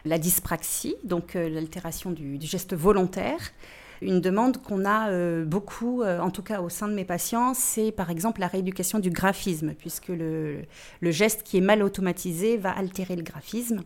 la 0.04 0.18
dyspraxie, 0.18 0.96
donc 1.04 1.36
euh, 1.36 1.50
l'altération 1.50 2.12
du, 2.12 2.40
geste 2.42 2.76
volontaire. 2.76 3.40
Une 4.02 4.22
demande 4.22 4.62
qu'on 4.62 4.86
a 4.86 5.10
euh, 5.10 5.46
beaucoup, 5.46 6.04
en 6.04 6.32
tout 6.32 6.42
cas 6.42 6.62
au 6.62 6.70
sein 6.70 6.88
de 6.88 6.94
mes 6.94 7.06
patients, 7.06 7.54
c'est 7.54 7.92
par 7.92 8.10
exemple 8.10 8.40
la 8.40 8.48
rééducation 8.48 8.98
du 8.98 9.12
graphisme, 9.12 9.74
puisque 9.76 10.08
le, 10.08 10.64
le, 11.02 11.12
geste 11.12 11.44
qui 11.44 11.58
est 11.58 11.62
mal 11.62 11.84
automatisé 11.84 12.58
va 12.58 12.72
altérer 12.72 13.16
le 13.16 13.24
graphisme. 13.24 13.84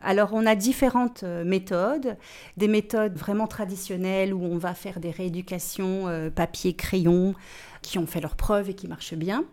Alors 0.00 0.30
on 0.32 0.44
a 0.44 0.54
différentes 0.54 1.22
méthodes, 1.22 2.16
des 2.56 2.68
méthodes 2.68 3.16
vraiment 3.16 3.46
traditionnelles 3.46 4.34
où 4.34 4.44
on 4.44 4.58
va 4.58 4.74
faire 4.74 5.00
des 5.00 5.10
rééducations 5.10 6.30
papier-crayon 6.34 7.34
qui 7.82 7.98
ont 7.98 8.06
fait 8.06 8.20
leurs 8.20 8.36
preuves 8.36 8.70
et 8.70 8.74
qui 8.74 8.86
marchent 8.86 9.14
bien. 9.14 9.44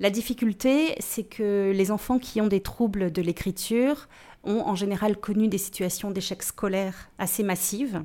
La 0.00 0.08
difficulté, 0.08 0.94
c'est 0.98 1.24
que 1.24 1.72
les 1.74 1.90
enfants 1.90 2.18
qui 2.18 2.40
ont 2.40 2.46
des 2.46 2.62
troubles 2.62 3.12
de 3.12 3.20
l'écriture 3.20 4.08
ont 4.44 4.60
en 4.60 4.74
général 4.74 5.18
connu 5.18 5.46
des 5.46 5.58
situations 5.58 6.10
d'échec 6.10 6.42
scolaire 6.42 7.10
assez 7.18 7.42
massives. 7.42 8.02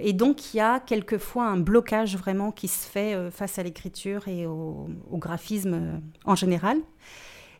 Et 0.00 0.12
donc, 0.12 0.54
il 0.54 0.58
y 0.58 0.60
a 0.60 0.78
quelquefois 0.78 1.46
un 1.46 1.56
blocage 1.58 2.16
vraiment 2.16 2.52
qui 2.52 2.68
se 2.68 2.86
fait 2.86 3.14
euh, 3.14 3.32
face 3.32 3.58
à 3.58 3.64
l'écriture 3.64 4.28
et 4.28 4.46
au, 4.46 4.88
graphisme 5.12 5.74
euh, 5.74 5.98
en 6.24 6.36
général. 6.36 6.78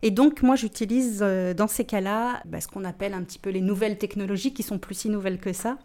Et 0.03 0.13
donc, 0.13 0.43
moi, 0.43 0.55
j'utilise 0.55 1.21
euh, 1.23 1.53
dans 1.53 1.67
ces 1.67 1.85
cas-là 1.85 2.43
bah, 2.45 2.61
ce 2.61 2.69
qu'on 2.69 2.85
appelle 2.85 3.13
un 3.13 3.25
petit 3.25 3.41
peu 3.41 3.51
les 3.51 3.61
nouvelles 3.61 3.99
technologies 3.99 4.55
qui 4.55 4.63
sont 4.63 4.79
plus 4.79 4.95
si 4.95 5.09
nouvelles 5.09 5.39
que 5.39 5.53
ça. 5.53 5.79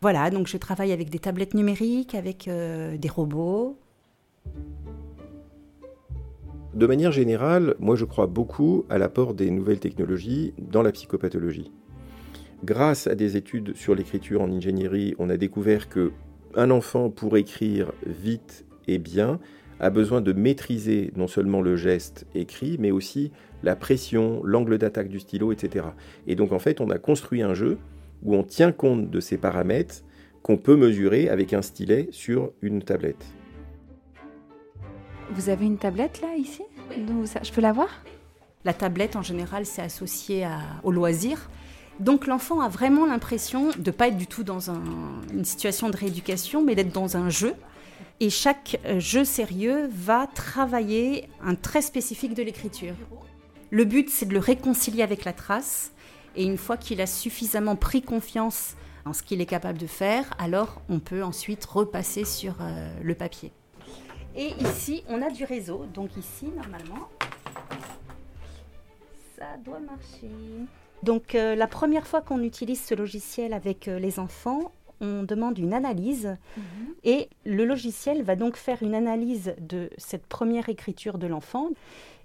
Voilà, 0.00 0.28
donc 0.30 0.48
je 0.48 0.56
travaille 0.56 0.90
avec 0.90 1.08
des 1.08 1.20
tablettes 1.20 1.54
numériques, 1.54 2.16
avec 2.16 2.48
des 2.48 3.08
robots. 3.08 3.78
De 6.74 6.86
manière 6.86 7.12
générale, 7.12 7.74
moi 7.80 7.96
je 7.96 8.06
crois 8.06 8.26
beaucoup 8.26 8.86
à 8.88 8.96
l'apport 8.96 9.34
des 9.34 9.50
nouvelles 9.50 9.78
technologies 9.78 10.54
dans 10.56 10.80
la 10.80 10.90
psychopathologie. 10.90 11.70
Grâce 12.64 13.06
à 13.06 13.14
des 13.14 13.36
études 13.36 13.76
sur 13.76 13.94
l'écriture 13.94 14.40
en 14.40 14.50
ingénierie, 14.50 15.14
on 15.18 15.28
a 15.28 15.36
découvert 15.36 15.90
que 15.90 16.12
un 16.54 16.70
enfant 16.70 17.10
pour 17.10 17.36
écrire 17.36 17.92
vite 18.06 18.64
et 18.88 18.98
bien 18.98 19.38
a 19.80 19.90
besoin 19.90 20.22
de 20.22 20.32
maîtriser 20.32 21.12
non 21.14 21.26
seulement 21.26 21.60
le 21.60 21.76
geste 21.76 22.26
écrit, 22.34 22.76
mais 22.78 22.90
aussi 22.90 23.32
la 23.62 23.76
pression, 23.76 24.40
l'angle 24.42 24.78
d'attaque 24.78 25.08
du 25.08 25.20
stylo, 25.20 25.52
etc. 25.52 25.86
Et 26.26 26.36
donc 26.36 26.52
en 26.52 26.58
fait, 26.58 26.80
on 26.80 26.88
a 26.88 26.98
construit 26.98 27.42
un 27.42 27.52
jeu 27.52 27.76
où 28.22 28.34
on 28.34 28.44
tient 28.44 28.72
compte 28.72 29.10
de 29.10 29.20
ces 29.20 29.36
paramètres 29.36 30.04
qu'on 30.42 30.56
peut 30.56 30.76
mesurer 30.76 31.28
avec 31.28 31.52
un 31.52 31.62
stylet 31.62 32.08
sur 32.12 32.52
une 32.62 32.82
tablette. 32.82 33.26
Vous 35.34 35.48
avez 35.48 35.66
une 35.66 35.78
tablette 35.78 36.20
là, 36.20 36.36
ici? 36.36 36.62
Je 36.90 37.52
peux 37.52 37.60
la 37.60 37.72
voir? 37.72 37.88
La 38.64 38.74
tablette, 38.74 39.16
en 39.16 39.22
général, 39.22 39.66
c'est 39.66 39.82
associé 39.82 40.46
au 40.82 40.92
loisir. 40.92 41.48
Donc 42.00 42.26
l'enfant 42.26 42.60
a 42.60 42.68
vraiment 42.68 43.06
l'impression 43.06 43.70
de 43.70 43.78
ne 43.86 43.90
pas 43.90 44.08
être 44.08 44.16
du 44.16 44.26
tout 44.26 44.44
dans 44.44 44.70
une 44.70 45.44
situation 45.44 45.88
de 45.88 45.96
rééducation, 45.96 46.62
mais 46.62 46.74
d'être 46.74 46.92
dans 46.92 47.16
un 47.16 47.30
jeu. 47.30 47.54
Et 48.20 48.30
chaque 48.30 48.78
euh, 48.84 49.00
jeu 49.00 49.24
sérieux 49.24 49.88
va 49.92 50.26
travailler 50.26 51.28
un 51.42 51.54
trait 51.54 51.82
spécifique 51.82 52.34
de 52.34 52.42
l'écriture. 52.42 52.94
Le 53.70 53.84
but, 53.84 54.10
c'est 54.10 54.26
de 54.26 54.32
le 54.32 54.38
réconcilier 54.38 55.02
avec 55.02 55.24
la 55.24 55.32
trace. 55.32 55.92
Et 56.36 56.44
une 56.44 56.58
fois 56.58 56.76
qu'il 56.76 57.00
a 57.00 57.06
suffisamment 57.06 57.76
pris 57.76 58.02
confiance 58.02 58.74
en 59.04 59.12
ce 59.12 59.22
qu'il 59.22 59.40
est 59.40 59.46
capable 59.46 59.78
de 59.78 59.86
faire, 59.86 60.32
alors 60.38 60.82
on 60.88 61.00
peut 61.00 61.22
ensuite 61.22 61.64
repasser 61.64 62.24
sur 62.24 62.54
euh, 62.60 62.92
le 63.02 63.14
papier. 63.14 63.52
Et 64.34 64.52
ici, 64.60 65.04
on 65.08 65.20
a 65.22 65.30
du 65.30 65.44
réseau. 65.44 65.86
Donc 65.92 66.16
ici, 66.16 66.46
normalement, 66.46 67.08
ça 69.36 69.56
doit 69.64 69.80
marcher. 69.80 70.30
Donc 71.02 71.34
euh, 71.34 71.54
la 71.54 71.66
première 71.66 72.06
fois 72.06 72.20
qu'on 72.20 72.42
utilise 72.42 72.82
ce 72.82 72.94
logiciel 72.94 73.52
avec 73.52 73.88
euh, 73.88 73.98
les 73.98 74.18
enfants, 74.18 74.72
on 75.00 75.24
demande 75.24 75.58
une 75.58 75.74
analyse 75.74 76.36
mhm. 76.56 76.94
et 77.02 77.28
le 77.44 77.64
logiciel 77.64 78.22
va 78.22 78.36
donc 78.36 78.56
faire 78.56 78.82
une 78.82 78.94
analyse 78.94 79.54
de 79.58 79.90
cette 79.98 80.26
première 80.26 80.68
écriture 80.68 81.18
de 81.18 81.26
l'enfant 81.26 81.70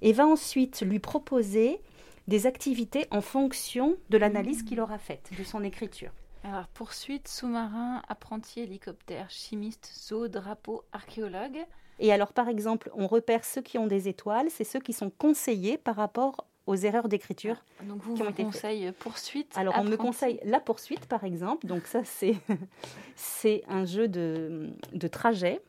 et 0.03 0.13
va 0.13 0.27
ensuite 0.27 0.81
lui 0.81 0.99
proposer 0.99 1.81
des 2.27 2.45
activités 2.45 3.07
en 3.09 3.21
fonction 3.21 3.97
de 4.09 4.17
l'analyse 4.17 4.63
qu'il 4.63 4.79
aura 4.79 4.99
faite 4.99 5.31
de 5.37 5.43
son 5.43 5.63
écriture. 5.63 6.11
Alors, 6.43 6.67
poursuite, 6.67 7.27
sous-marin, 7.27 8.01
apprenti, 8.07 8.59
hélicoptère, 8.59 9.29
chimiste, 9.29 9.91
zoo, 10.07 10.27
drapeau, 10.27 10.83
archéologue. 10.93 11.65
Et 11.99 12.13
alors, 12.13 12.33
par 12.33 12.47
exemple, 12.47 12.91
on 12.93 13.07
repère 13.07 13.43
ceux 13.43 13.61
qui 13.61 13.77
ont 13.77 13.87
des 13.87 14.07
étoiles, 14.07 14.47
c'est 14.49 14.63
ceux 14.63 14.79
qui 14.79 14.93
sont 14.93 15.09
conseillés 15.09 15.77
par 15.77 15.95
rapport 15.95 16.45
aux 16.67 16.75
erreurs 16.75 17.07
d'écriture. 17.07 17.55
Ah, 17.79 17.83
donc 17.85 18.01
vous 18.03 18.15
me 18.17 18.31
conseillez 18.31 18.91
poursuite. 18.91 19.51
Alors 19.55 19.73
on 19.77 19.85
me 19.85 19.95
conseille 19.95 20.39
la 20.43 20.59
poursuite 20.59 21.05
par 21.05 21.23
exemple. 21.23 21.65
Donc 21.65 21.87
ça 21.87 22.01
c'est 22.03 22.35
c'est 23.15 23.63
un 23.69 23.85
jeu 23.85 24.07
de, 24.07 24.69
de 24.91 25.07
trajet. 25.07 25.61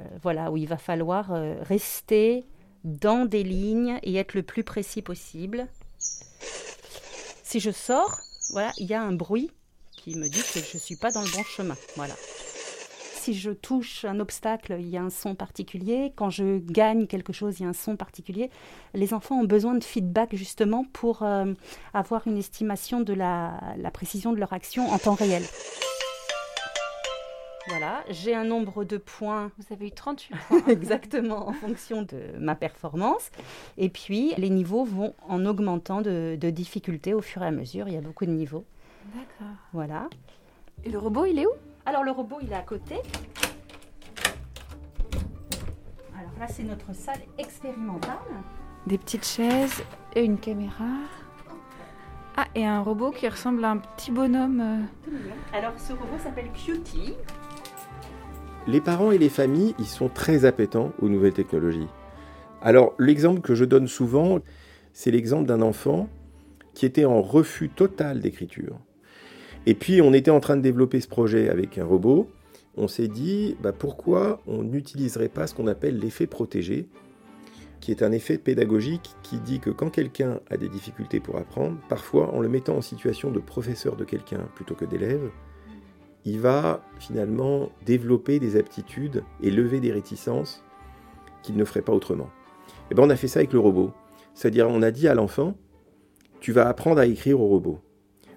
Euh, 0.00 0.04
voilà 0.22 0.50
où 0.50 0.56
il 0.56 0.66
va 0.66 0.78
falloir 0.78 1.32
euh, 1.32 1.56
rester 1.60 2.46
dans 2.82 3.26
des 3.26 3.44
lignes 3.44 3.98
et 4.02 4.16
être 4.16 4.34
le 4.34 4.42
plus 4.42 4.64
précis 4.64 5.02
possible. 5.02 5.68
Si 7.42 7.60
je 7.60 7.70
sors, 7.70 8.18
voilà, 8.50 8.72
il 8.78 8.86
y 8.86 8.94
a 8.94 9.02
un 9.02 9.12
bruit 9.12 9.50
qui 9.92 10.16
me 10.16 10.28
dit 10.28 10.42
que 10.42 10.60
je 10.60 10.76
ne 10.76 10.80
suis 10.80 10.96
pas 10.96 11.10
dans 11.10 11.22
le 11.22 11.30
bon 11.30 11.42
chemin. 11.42 11.76
Voilà 11.96 12.14
si 13.28 13.34
je 13.34 13.50
touche 13.50 14.06
un 14.06 14.20
obstacle, 14.20 14.76
il 14.80 14.88
y 14.88 14.96
a 14.96 15.02
un 15.02 15.10
son 15.10 15.34
particulier. 15.34 16.14
Quand 16.16 16.30
je 16.30 16.60
gagne 16.60 17.06
quelque 17.06 17.34
chose, 17.34 17.60
il 17.60 17.64
y 17.64 17.66
a 17.66 17.68
un 17.68 17.74
son 17.74 17.94
particulier. 17.94 18.50
Les 18.94 19.12
enfants 19.12 19.40
ont 19.40 19.44
besoin 19.44 19.74
de 19.74 19.84
feedback 19.84 20.34
justement 20.34 20.86
pour 20.94 21.22
euh, 21.22 21.52
avoir 21.92 22.26
une 22.26 22.38
estimation 22.38 23.02
de 23.02 23.12
la, 23.12 23.60
précision 23.92 24.32
de 24.32 24.38
leur 24.38 24.54
action 24.54 24.88
en 24.88 24.98
temps 24.98 25.12
réel. 25.12 25.42
Voilà, 27.68 28.02
j'ai 28.08 28.34
un 28.34 28.44
nombre 28.44 28.84
de 28.84 28.96
points. 28.96 29.50
Vous 29.58 29.74
avez 29.74 29.88
eu 29.88 29.90
38 29.90 30.34
points. 30.48 30.62
Exactement, 30.68 31.48
en 31.48 31.52
fonction 31.52 32.00
de 32.00 32.32
ma 32.38 32.54
performance. 32.54 33.30
Et 33.76 33.90
puis, 33.90 34.32
les 34.38 34.48
niveaux 34.48 34.84
vont 34.84 35.14
en 35.28 35.44
augmentant 35.44 36.00
de, 36.00 36.38
de 36.40 36.48
difficulté 36.48 37.12
au 37.12 37.20
fur 37.20 37.42
et 37.42 37.46
à 37.46 37.50
mesure. 37.50 37.88
Il 37.88 37.94
y 37.94 37.98
a 37.98 38.00
beaucoup 38.00 38.24
de 38.24 38.30
niveaux. 38.30 38.64
D'accord. 39.14 39.54
Voilà. 39.74 40.08
Et 40.84 40.88
le 40.88 40.96
robot, 40.98 41.26
il 41.26 41.38
est 41.38 41.46
où? 41.46 41.52
Alors 41.88 42.04
le 42.04 42.10
robot, 42.10 42.36
il 42.42 42.52
est 42.52 42.56
à 42.56 42.60
côté. 42.60 42.96
Alors 46.14 46.32
là, 46.38 46.46
c'est 46.46 46.64
notre 46.64 46.94
salle 46.94 47.20
expérimentale. 47.38 48.18
Des 48.86 48.98
petites 48.98 49.24
chaises 49.24 49.82
et 50.14 50.22
une 50.22 50.38
caméra. 50.38 50.84
Ah, 52.36 52.46
et 52.54 52.66
un 52.66 52.82
robot 52.82 53.10
qui 53.10 53.26
ressemble 53.26 53.64
à 53.64 53.70
un 53.70 53.78
petit 53.78 54.10
bonhomme. 54.10 54.86
Alors 55.54 55.72
ce 55.78 55.94
robot 55.94 56.18
s'appelle 56.22 56.50
Cutie. 56.52 57.14
Les 58.66 58.82
parents 58.82 59.10
et 59.10 59.18
les 59.18 59.30
familles, 59.30 59.74
ils 59.78 59.86
sont 59.86 60.10
très 60.10 60.44
appétents 60.44 60.92
aux 61.00 61.08
nouvelles 61.08 61.32
technologies. 61.32 61.88
Alors 62.60 62.92
l'exemple 62.98 63.40
que 63.40 63.54
je 63.54 63.64
donne 63.64 63.88
souvent, 63.88 64.40
c'est 64.92 65.10
l'exemple 65.10 65.46
d'un 65.46 65.62
enfant 65.62 66.10
qui 66.74 66.84
était 66.84 67.06
en 67.06 67.22
refus 67.22 67.70
total 67.70 68.20
d'écriture. 68.20 68.78
Et 69.66 69.74
puis 69.74 70.00
on 70.00 70.12
était 70.12 70.30
en 70.30 70.40
train 70.40 70.56
de 70.56 70.62
développer 70.62 71.00
ce 71.00 71.08
projet 71.08 71.48
avec 71.48 71.78
un 71.78 71.84
robot. 71.84 72.28
On 72.76 72.88
s'est 72.88 73.08
dit 73.08 73.56
bah, 73.60 73.72
pourquoi 73.72 74.40
on 74.46 74.62
n'utiliserait 74.62 75.28
pas 75.28 75.46
ce 75.46 75.54
qu'on 75.54 75.66
appelle 75.66 75.98
l'effet 75.98 76.26
protégé, 76.26 76.88
qui 77.80 77.90
est 77.90 78.02
un 78.02 78.12
effet 78.12 78.38
pédagogique 78.38 79.14
qui 79.22 79.38
dit 79.40 79.60
que 79.60 79.70
quand 79.70 79.90
quelqu'un 79.90 80.40
a 80.50 80.56
des 80.56 80.68
difficultés 80.68 81.20
pour 81.20 81.36
apprendre, 81.36 81.76
parfois 81.88 82.32
en 82.34 82.40
le 82.40 82.48
mettant 82.48 82.76
en 82.76 82.82
situation 82.82 83.30
de 83.30 83.40
professeur 83.40 83.96
de 83.96 84.04
quelqu'un 84.04 84.48
plutôt 84.54 84.74
que 84.74 84.84
d'élève, 84.84 85.30
il 86.24 86.40
va 86.40 86.82
finalement 86.98 87.70
développer 87.86 88.38
des 88.38 88.56
aptitudes 88.56 89.22
et 89.42 89.50
lever 89.50 89.80
des 89.80 89.92
réticences 89.92 90.62
qu'il 91.42 91.56
ne 91.56 91.64
ferait 91.64 91.82
pas 91.82 91.92
autrement. 91.92 92.28
Et 92.90 92.94
ben 92.94 93.04
on 93.04 93.10
a 93.10 93.16
fait 93.16 93.28
ça 93.28 93.40
avec 93.40 93.52
le 93.52 93.58
robot. 93.58 93.92
C'est-à-dire 94.34 94.68
on 94.68 94.82
a 94.82 94.90
dit 94.90 95.08
à 95.08 95.14
l'enfant, 95.14 95.56
tu 96.40 96.52
vas 96.52 96.68
apprendre 96.68 97.00
à 97.00 97.06
écrire 97.06 97.40
au 97.40 97.48
robot. 97.48 97.80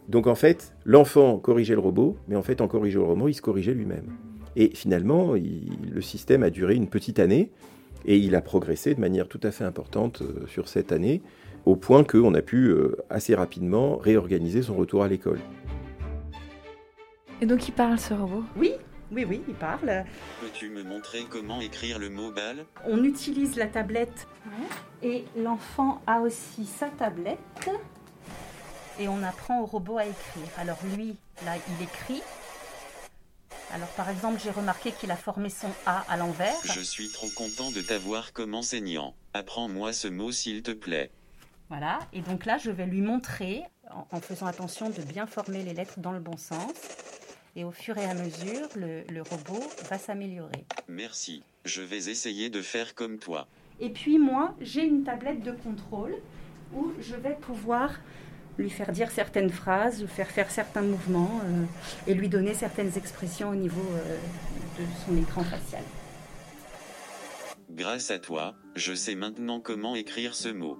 Donc 0.10 0.28
en 0.28 0.36
fait, 0.36 0.74
l'enfant 0.84 1.38
corrigeait 1.38 1.76
le 1.76 1.80
robot, 1.80 2.18
mais 2.28 2.36
en 2.36 2.42
fait 2.42 2.62
en 2.62 2.68
corrigeant 2.68 3.02
le 3.02 3.06
robot, 3.06 3.28
il 3.28 3.34
se 3.34 3.42
corrigeait 3.42 3.74
lui-même. 3.74 4.08
Et 4.56 4.70
finalement, 4.76 5.34
le 5.34 6.02
système 6.02 6.44
a 6.44 6.50
duré 6.50 6.76
une 6.76 6.88
petite 6.88 7.20
année, 7.20 7.52
et 8.06 8.18
il 8.18 8.36
a 8.36 8.42
progressé 8.42 8.96
de 8.96 9.00
manière 9.00 9.28
tout 9.28 9.40
à 9.44 9.52
fait 9.52 9.64
importante 9.64 10.22
euh, 10.24 10.48
sur 10.48 10.68
cette 10.68 10.92
année, 10.92 11.22
au 11.66 11.76
point 11.76 12.04
qu'on 12.04 12.34
a 12.34 12.42
pu 12.42 12.70
euh, 12.70 12.98
assez 13.10 13.36
rapidement 13.36 13.98
réorganiser 13.98 14.64
son 14.64 14.76
retour 14.76 15.04
à 15.04 15.08
l'école. 15.08 15.40
Et 17.40 17.46
donc 17.46 17.68
il 17.68 17.72
parle 17.72 18.00
ce 18.00 18.14
robot? 18.14 18.44
Oui, 18.58 18.74
oui, 19.12 19.26
oui, 19.30 19.42
il 19.48 19.54
parle. 19.54 20.04
Peux-tu 20.42 20.70
me 20.70 20.84
montrer 20.84 21.20
comment 21.30 21.62
écrire 21.62 22.00
le 22.00 22.10
mot 22.10 22.32
balle? 22.32 22.66
On 22.88 23.04
utilise 23.04 23.56
la 23.56 23.68
tablette 23.68 24.28
et 25.04 25.26
l'enfant 25.38 26.02
a 26.08 26.22
aussi 26.22 26.66
sa 26.66 26.88
tablette 26.88 27.70
et 29.00 29.08
on 29.08 29.24
apprend 29.24 29.62
au 29.62 29.66
robot 29.66 29.98
à 29.98 30.06
écrire. 30.06 30.48
Alors 30.58 30.80
lui, 30.96 31.16
là, 31.46 31.56
il 31.56 31.84
écrit. 31.84 32.22
Alors 33.74 33.88
par 33.90 34.10
exemple, 34.10 34.40
j'ai 34.44 34.52
remarqué 34.52 34.92
qu'il 34.92 35.12
a 35.12 35.16
formé 35.16 35.50
son 35.50 35.70
A 35.86 36.06
à 36.10 36.18
l'envers. 36.18 36.56
Je 36.66 36.82
suis 36.82 37.10
trop 37.10 37.30
content 37.30 37.72
de 37.72 37.82
t'avoir 37.82 38.34
comme 38.34 38.54
enseignant. 38.54 39.16
Apprends-moi 39.34 39.94
ce 39.94 40.08
mot 40.08 40.32
s'il 40.32 40.62
te 40.62 40.72
plaît. 40.72 41.10
Voilà, 41.70 42.00
et 42.12 42.22
donc 42.22 42.46
là, 42.46 42.58
je 42.58 42.70
vais 42.70 42.86
lui 42.86 43.00
montrer, 43.00 43.64
en, 44.12 44.20
faisant 44.20 44.46
attention 44.46 44.90
de 44.90 45.02
bien 45.04 45.26
former 45.26 45.64
les 45.64 45.74
lettres 45.74 46.00
dans 46.02 46.12
le 46.12 46.20
bon 46.20 46.36
sens. 46.36 46.74
Et 47.56 47.64
au 47.64 47.72
fur 47.72 47.98
et 47.98 48.04
à 48.04 48.14
mesure, 48.14 48.68
le, 48.76 49.04
le 49.10 49.22
robot 49.22 49.64
va 49.90 49.98
s'améliorer. 49.98 50.66
Merci, 50.90 51.44
je 51.64 51.82
vais 51.82 52.10
essayer 52.10 52.50
de 52.50 52.62
faire 52.62 52.94
comme 52.94 53.20
toi. 53.20 53.48
Et 53.80 53.90
puis 53.90 54.20
moi, 54.20 54.54
j'ai 54.60 54.84
une 54.84 55.04
tablette 55.04 55.44
de 55.44 55.52
contrôle 55.52 56.16
où 56.74 56.92
je 57.00 57.16
vais 57.16 57.36
pouvoir 57.36 58.00
lui 58.58 58.70
faire 58.70 58.92
dire 58.92 59.10
certaines 59.10 59.50
phrases, 59.50 60.02
lui 60.02 60.08
faire 60.08 60.28
faire 60.28 60.50
certains 60.50 60.82
mouvements 60.82 61.42
euh, 61.44 61.66
et 62.08 62.14
lui 62.14 62.30
donner 62.30 62.54
certaines 62.54 62.98
expressions 62.98 63.50
au 63.50 63.56
niveau 63.56 63.82
euh, 63.82 64.18
de 64.80 64.86
son 65.06 65.18
écran 65.18 65.44
facial. 65.44 65.84
Grâce 67.70 68.12
à 68.12 68.20
toi, 68.20 68.56
je 68.76 68.94
sais 68.94 69.16
maintenant 69.16 69.62
comment 69.62 69.96
écrire 69.96 70.36
ce 70.36 70.50
mot. 70.50 70.78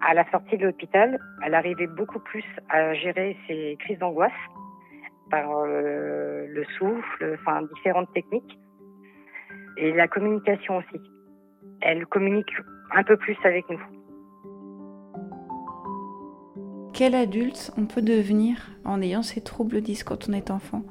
À 0.00 0.14
la 0.14 0.28
sortie 0.30 0.56
de 0.56 0.64
l'hôpital, 0.64 1.18
elle 1.44 1.54
arrivait 1.54 1.86
beaucoup 1.86 2.20
plus 2.20 2.44
à 2.70 2.94
gérer 2.94 3.36
ses 3.46 3.76
crises 3.80 3.98
d'angoisse 3.98 4.32
par 5.30 5.50
euh, 5.50 6.46
le 6.48 6.64
souffle, 6.78 7.36
enfin 7.38 7.62
différentes 7.74 8.10
techniques 8.14 8.58
et 9.76 9.92
la 9.92 10.08
communication 10.08 10.78
aussi 10.78 10.98
elle 11.80 12.06
communique 12.06 12.52
un 12.94 13.02
peu 13.02 13.16
plus 13.16 13.36
avec 13.44 13.64
nous. 13.68 13.80
Quel 16.92 17.14
adulte 17.14 17.70
on 17.76 17.86
peut 17.86 18.02
devenir 18.02 18.56
en 18.84 19.00
ayant 19.00 19.22
ces 19.22 19.40
troubles 19.40 19.80
10 19.80 20.02
quand 20.02 20.28
on 20.28 20.32
est 20.32 20.50
enfant 20.50 20.82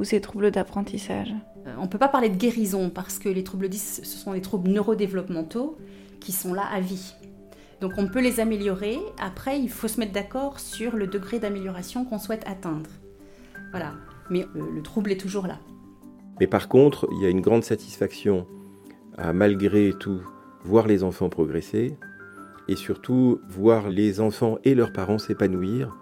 ou 0.00 0.04
ces 0.04 0.20
troubles 0.20 0.50
d'apprentissage? 0.50 1.32
Euh, 1.66 1.74
On 1.78 1.82
ne 1.82 1.86
peut 1.86 1.98
pas 1.98 2.08
parler 2.08 2.28
de 2.28 2.36
guérison 2.36 2.90
parce 2.90 3.18
que 3.18 3.28
les 3.28 3.44
troubles 3.44 3.68
10, 3.68 4.00
ce 4.02 4.18
sont 4.18 4.32
des 4.32 4.40
troubles 4.40 4.70
neurodéveloppementaux 4.70 5.78
qui 6.20 6.32
sont 6.32 6.52
là 6.52 6.64
à 6.72 6.80
vie. 6.80 7.14
Donc 7.80 7.92
on 7.96 8.08
peut 8.08 8.20
les 8.20 8.40
améliorer. 8.40 8.98
Après, 9.20 9.60
il 9.60 9.68
faut 9.68 9.88
se 9.88 10.00
mettre 10.00 10.12
d'accord 10.12 10.58
sur 10.58 10.96
le 10.96 11.06
degré 11.06 11.38
d'amélioration 11.38 12.04
qu'on 12.04 12.18
souhaite 12.18 12.44
atteindre. 12.48 12.90
Voilà. 13.70 13.92
Mais 14.30 14.44
le, 14.54 14.70
le 14.70 14.82
trouble 14.82 15.12
est 15.12 15.20
toujours 15.20 15.46
là. 15.46 15.58
Mais 16.40 16.46
par 16.46 16.68
contre, 16.68 17.08
il 17.12 17.22
y 17.22 17.26
a 17.26 17.28
une 17.28 17.40
grande 17.40 17.62
satisfaction 17.62 18.46
à 19.16 19.32
malgré 19.32 19.92
tout 19.98 20.22
voir 20.64 20.86
les 20.86 21.02
enfants 21.02 21.28
progresser 21.28 21.96
et 22.68 22.76
surtout 22.76 23.40
voir 23.48 23.88
les 23.88 24.20
enfants 24.20 24.58
et 24.64 24.74
leurs 24.74 24.92
parents 24.92 25.18
s'épanouir 25.18 25.96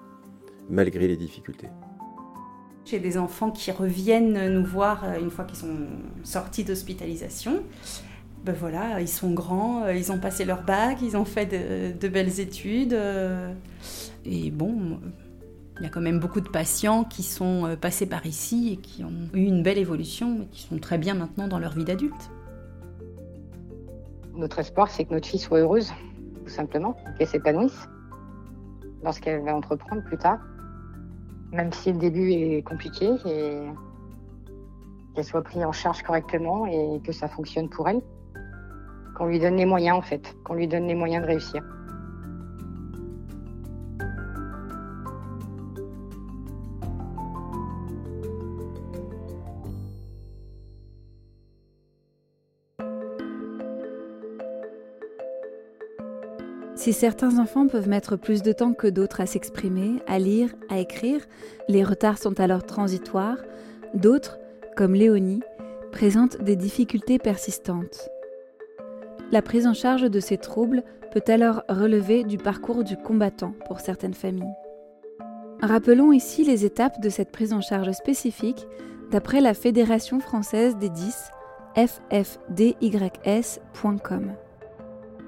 malgré 0.69 1.09
les 1.09 1.17
difficultés. 1.17 1.69
J'ai 2.85 2.99
des 2.99 3.19
enfants 3.19 3.51
qui 3.51 3.71
reviennent 3.71 4.49
nous 4.55 4.65
voir 4.65 5.05
euh, 5.05 5.21
une 5.21 5.31
fois 5.31 5.45
qu'ils 5.45 5.59
sont 5.59 5.77
sortis 6.23 6.65
d'hospitalisation. 6.65 7.63
Ben 8.45 8.55
voilà, 8.59 9.01
ils 9.01 9.09
sont 9.09 9.33
grands, 9.33 9.85
euh, 9.85 9.95
ils 9.95 10.11
ont 10.11 10.19
passé 10.19 10.45
leur 10.45 10.63
bac, 10.63 10.99
ils 11.03 11.17
ont 11.17 11.27
fait 11.27 11.47
de, 11.47 12.09
belles 12.09 12.41
études. 12.41 12.95
Euh, 12.95 13.53
et 14.25 14.51
bon, 14.51 14.99
il 15.79 15.83
y 15.85 15.87
a 15.87 15.91
quand 15.91 16.01
même 16.01 16.21
beaucoup 16.21 16.41
de 16.41 16.49
patients 16.49 17.05
qui 17.05 17.23
sont 17.23 17.77
passés 17.81 18.07
par 18.07 18.27
ici 18.27 18.73
et 18.73 18.77
qui 18.77 19.05
ont 19.05 19.29
eu 19.35 19.45
une 19.45 19.63
belle 19.63 19.79
évolution 19.79 20.43
et 20.43 20.47
qui 20.47 20.63
sont 20.63 20.79
très 20.79 20.99
bien 20.99 21.15
maintenant 21.15 21.49
dans 21.49 21.59
leur 21.59 21.75
vie 21.75 21.85
d'adulte. 21.85 22.31
Notre 24.35 24.59
espoir, 24.59 24.89
c'est 24.89 25.05
que 25.05 25.13
notre 25.13 25.29
fille 25.29 25.41
soit 25.41 25.59
heureuse, 25.59 25.93
tout 26.45 26.51
simplement, 26.51 26.97
qu'elle 27.19 27.27
s'épanouisse 27.27 27.89
dans 29.03 29.13
ce 29.13 29.21
qu'elle 29.21 29.43
va 29.43 29.55
entreprendre 29.55 30.03
plus 30.05 30.19
tard. 30.19 30.39
Même 31.53 31.73
si 31.73 31.93
le 31.93 31.99
début 31.99 32.31
est 32.31 32.63
compliqué 32.63 33.11
et 33.27 33.67
qu'elle 35.15 35.25
soit 35.25 35.43
prise 35.43 35.65
en 35.65 35.73
charge 35.73 36.03
correctement 36.03 36.67
et 36.67 37.01
que 37.05 37.13
ça 37.13 37.29
fonctionne 37.29 37.69
pour 37.69 37.89
elle. 37.89 38.01
Qu'on 39.17 39.27
lui 39.27 39.41
donne 39.41 39.57
les 39.57 39.67
moyens, 39.67 39.99
en 39.99 40.03
fait, 40.03 40.35
qu'on 40.45 40.55
lui 40.55 40.69
donne 40.69 40.87
les 40.87 40.95
moyens 40.95 41.23
de 41.23 41.29
réussir. 41.29 41.63
Si 56.81 56.95
certains 56.95 57.39
enfants 57.39 57.67
peuvent 57.67 57.91
mettre 57.91 58.17
plus 58.17 58.41
de 58.41 58.53
temps 58.53 58.73
que 58.73 58.87
d'autres 58.87 59.21
à 59.21 59.27
s'exprimer, 59.27 60.01
à 60.07 60.19
lire, 60.19 60.49
à 60.71 60.79
écrire, 60.79 61.21
les 61.69 61.85
retards 61.85 62.17
sont 62.17 62.41
alors 62.41 62.65
transitoires, 62.65 63.37
d'autres, 63.93 64.39
comme 64.79 64.95
Léonie, 64.95 65.43
présentent 65.93 66.41
des 66.41 66.57
difficultés 66.57 67.19
persistantes. 67.19 68.09
La 69.31 69.43
prise 69.43 69.67
en 69.67 69.75
charge 69.75 70.11
de 70.11 70.21
ces 70.21 70.39
troubles 70.39 70.83
peut 71.13 71.21
alors 71.27 71.65
relever 71.69 72.25
du 72.25 72.39
parcours 72.39 72.83
du 72.83 72.97
combattant 72.97 73.53
pour 73.67 73.81
certaines 73.81 74.15
familles. 74.15 74.57
Rappelons 75.61 76.13
ici 76.13 76.45
les 76.45 76.65
étapes 76.65 76.99
de 77.03 77.11
cette 77.11 77.31
prise 77.31 77.53
en 77.53 77.61
charge 77.61 77.93
spécifique 77.93 78.67
d'après 79.11 79.43
la 79.43 79.53
Fédération 79.53 80.19
française 80.19 80.79
des 80.79 80.89
10, 80.89 81.31
ffdys.com. 81.77 82.81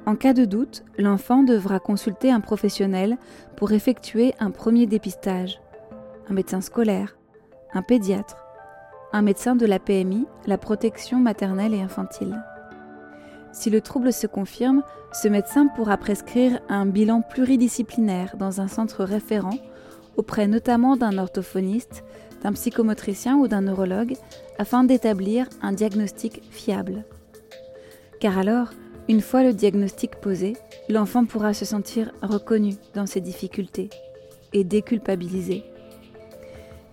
En 0.04 0.16
cas 0.16 0.32
de 0.32 0.44
doute, 0.44 0.82
l'enfant 0.98 1.44
devra 1.44 1.78
consulter 1.78 2.32
un 2.32 2.40
professionnel 2.40 3.18
pour 3.56 3.72
effectuer 3.72 4.34
un 4.40 4.50
premier 4.50 4.86
dépistage, 4.86 5.60
un 6.28 6.34
médecin 6.34 6.60
scolaire, 6.60 7.16
un 7.72 7.82
pédiatre, 7.82 8.36
un 9.12 9.22
médecin 9.22 9.54
de 9.54 9.64
la 9.64 9.78
PMI, 9.78 10.26
la 10.46 10.58
protection 10.58 11.18
maternelle 11.18 11.72
et 11.72 11.82
infantile. 11.82 12.42
Si 13.52 13.70
le 13.70 13.80
trouble 13.80 14.12
se 14.12 14.26
confirme, 14.26 14.82
ce 15.12 15.28
médecin 15.28 15.68
pourra 15.68 15.98
prescrire 15.98 16.60
un 16.68 16.86
bilan 16.86 17.22
pluridisciplinaire 17.22 18.36
dans 18.36 18.60
un 18.60 18.68
centre 18.68 19.04
référent 19.04 19.58
auprès 20.16 20.48
notamment 20.48 20.96
d'un 20.96 21.16
orthophoniste, 21.16 22.02
d'un 22.42 22.52
psychomotricien 22.52 23.36
ou 23.36 23.46
d'un 23.46 23.62
neurologue 23.62 24.14
afin 24.58 24.82
d'établir 24.84 25.46
un 25.62 25.72
diagnostic 25.72 26.42
fiable. 26.50 27.04
Car 28.20 28.38
alors, 28.38 28.70
une 29.08 29.20
fois 29.20 29.42
le 29.42 29.52
diagnostic 29.52 30.16
posé, 30.16 30.56
l'enfant 30.88 31.24
pourra 31.24 31.54
se 31.54 31.64
sentir 31.64 32.12
reconnu 32.22 32.74
dans 32.94 33.06
ses 33.06 33.20
difficultés 33.20 33.90
et 34.52 34.64
déculpabilisé. 34.64 35.64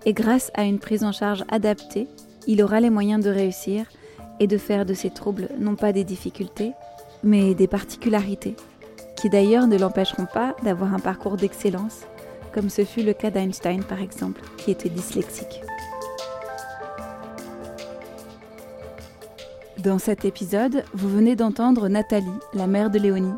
Et 0.05 0.13
grâce 0.13 0.51
à 0.55 0.63
une 0.63 0.79
prise 0.79 1.03
en 1.03 1.11
charge 1.11 1.43
adaptée, 1.49 2.07
il 2.47 2.63
aura 2.63 2.79
les 2.79 2.89
moyens 2.89 3.23
de 3.23 3.29
réussir 3.29 3.85
et 4.39 4.47
de 4.47 4.57
faire 4.57 4.85
de 4.85 4.93
ses 4.93 5.09
troubles 5.09 5.49
non 5.59 5.75
pas 5.75 5.91
des 5.91 6.03
difficultés, 6.03 6.71
mais 7.23 7.53
des 7.53 7.67
particularités, 7.67 8.55
qui 9.15 9.29
d'ailleurs 9.29 9.67
ne 9.67 9.77
l'empêcheront 9.77 10.25
pas 10.25 10.55
d'avoir 10.63 10.93
un 10.93 10.99
parcours 10.99 11.35
d'excellence, 11.35 12.01
comme 12.53 12.69
ce 12.69 12.85
fut 12.85 13.03
le 13.03 13.13
cas 13.13 13.29
d'Einstein 13.29 13.83
par 13.83 14.01
exemple, 14.01 14.41
qui 14.57 14.71
était 14.71 14.89
dyslexique. 14.89 15.61
Dans 19.83 19.99
cet 19.99 20.25
épisode, 20.25 20.83
vous 20.93 21.09
venez 21.09 21.35
d'entendre 21.35 21.87
Nathalie, 21.87 22.27
la 22.53 22.67
mère 22.67 22.89
de 22.89 22.99
Léonie, 22.99 23.33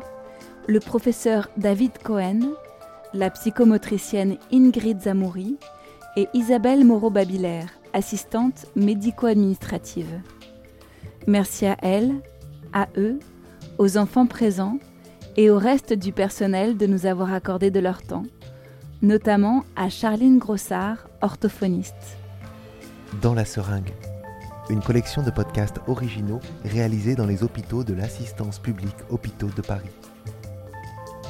le 0.66 0.80
professeur 0.80 1.48
David 1.56 1.92
Cohen, 2.02 2.40
la 3.14 3.30
psychomotricienne 3.30 4.36
Ingrid 4.52 5.00
Zamouri 5.02 5.56
et 6.16 6.28
Isabelle 6.34 6.84
Moreau-Babilaire, 6.84 7.68
assistante 7.92 8.66
médico-administrative. 8.76 10.20
Merci 11.26 11.66
à 11.66 11.76
elle, 11.82 12.12
à 12.72 12.88
eux, 12.96 13.18
aux 13.78 13.96
enfants 13.96 14.26
présents 14.26 14.78
et 15.36 15.50
au 15.50 15.58
reste 15.58 15.92
du 15.92 16.12
personnel 16.12 16.76
de 16.76 16.86
nous 16.86 17.06
avoir 17.06 17.32
accordé 17.32 17.70
de 17.70 17.80
leur 17.80 18.02
temps 18.02 18.24
notamment 19.02 19.64
à 19.76 19.88
Charline 19.88 20.38
Grossard, 20.38 21.08
orthophoniste. 21.20 22.16
Dans 23.20 23.34
la 23.34 23.44
seringue, 23.44 23.92
une 24.70 24.82
collection 24.82 25.22
de 25.22 25.30
podcasts 25.30 25.80
originaux 25.86 26.40
réalisés 26.64 27.14
dans 27.14 27.26
les 27.26 27.42
hôpitaux 27.42 27.84
de 27.84 27.94
l'assistance 27.94 28.58
publique 28.58 28.96
Hôpitaux 29.10 29.50
de 29.56 29.62
Paris. 29.62 29.90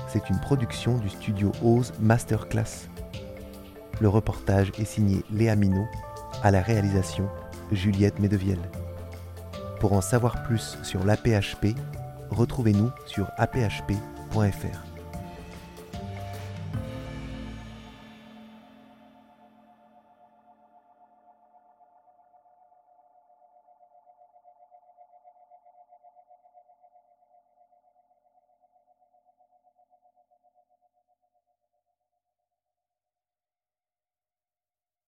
C'est 0.09 0.29
une 0.29 0.38
production 0.40 0.99
du 0.99 1.09
studio 1.09 1.53
Ose 1.62 1.92
Masterclass. 2.01 2.88
Le 4.01 4.09
reportage 4.09 4.73
est 4.79 4.85
signé 4.85 5.25
Léa 5.31 5.57
Minot, 5.57 5.87
à 6.42 6.51
la 6.51 6.61
réalisation 6.61 7.29
Juliette 7.71 8.18
Medevielle. 8.18 8.71
Pour 9.81 9.95
en 9.95 10.01
savoir 10.01 10.42
plus 10.42 10.77
sur 10.83 11.05
l'APHP, 11.05 11.75
retrouvez-nous 12.31 12.90
sur 13.07 13.31
aphp.fr. 13.38 14.91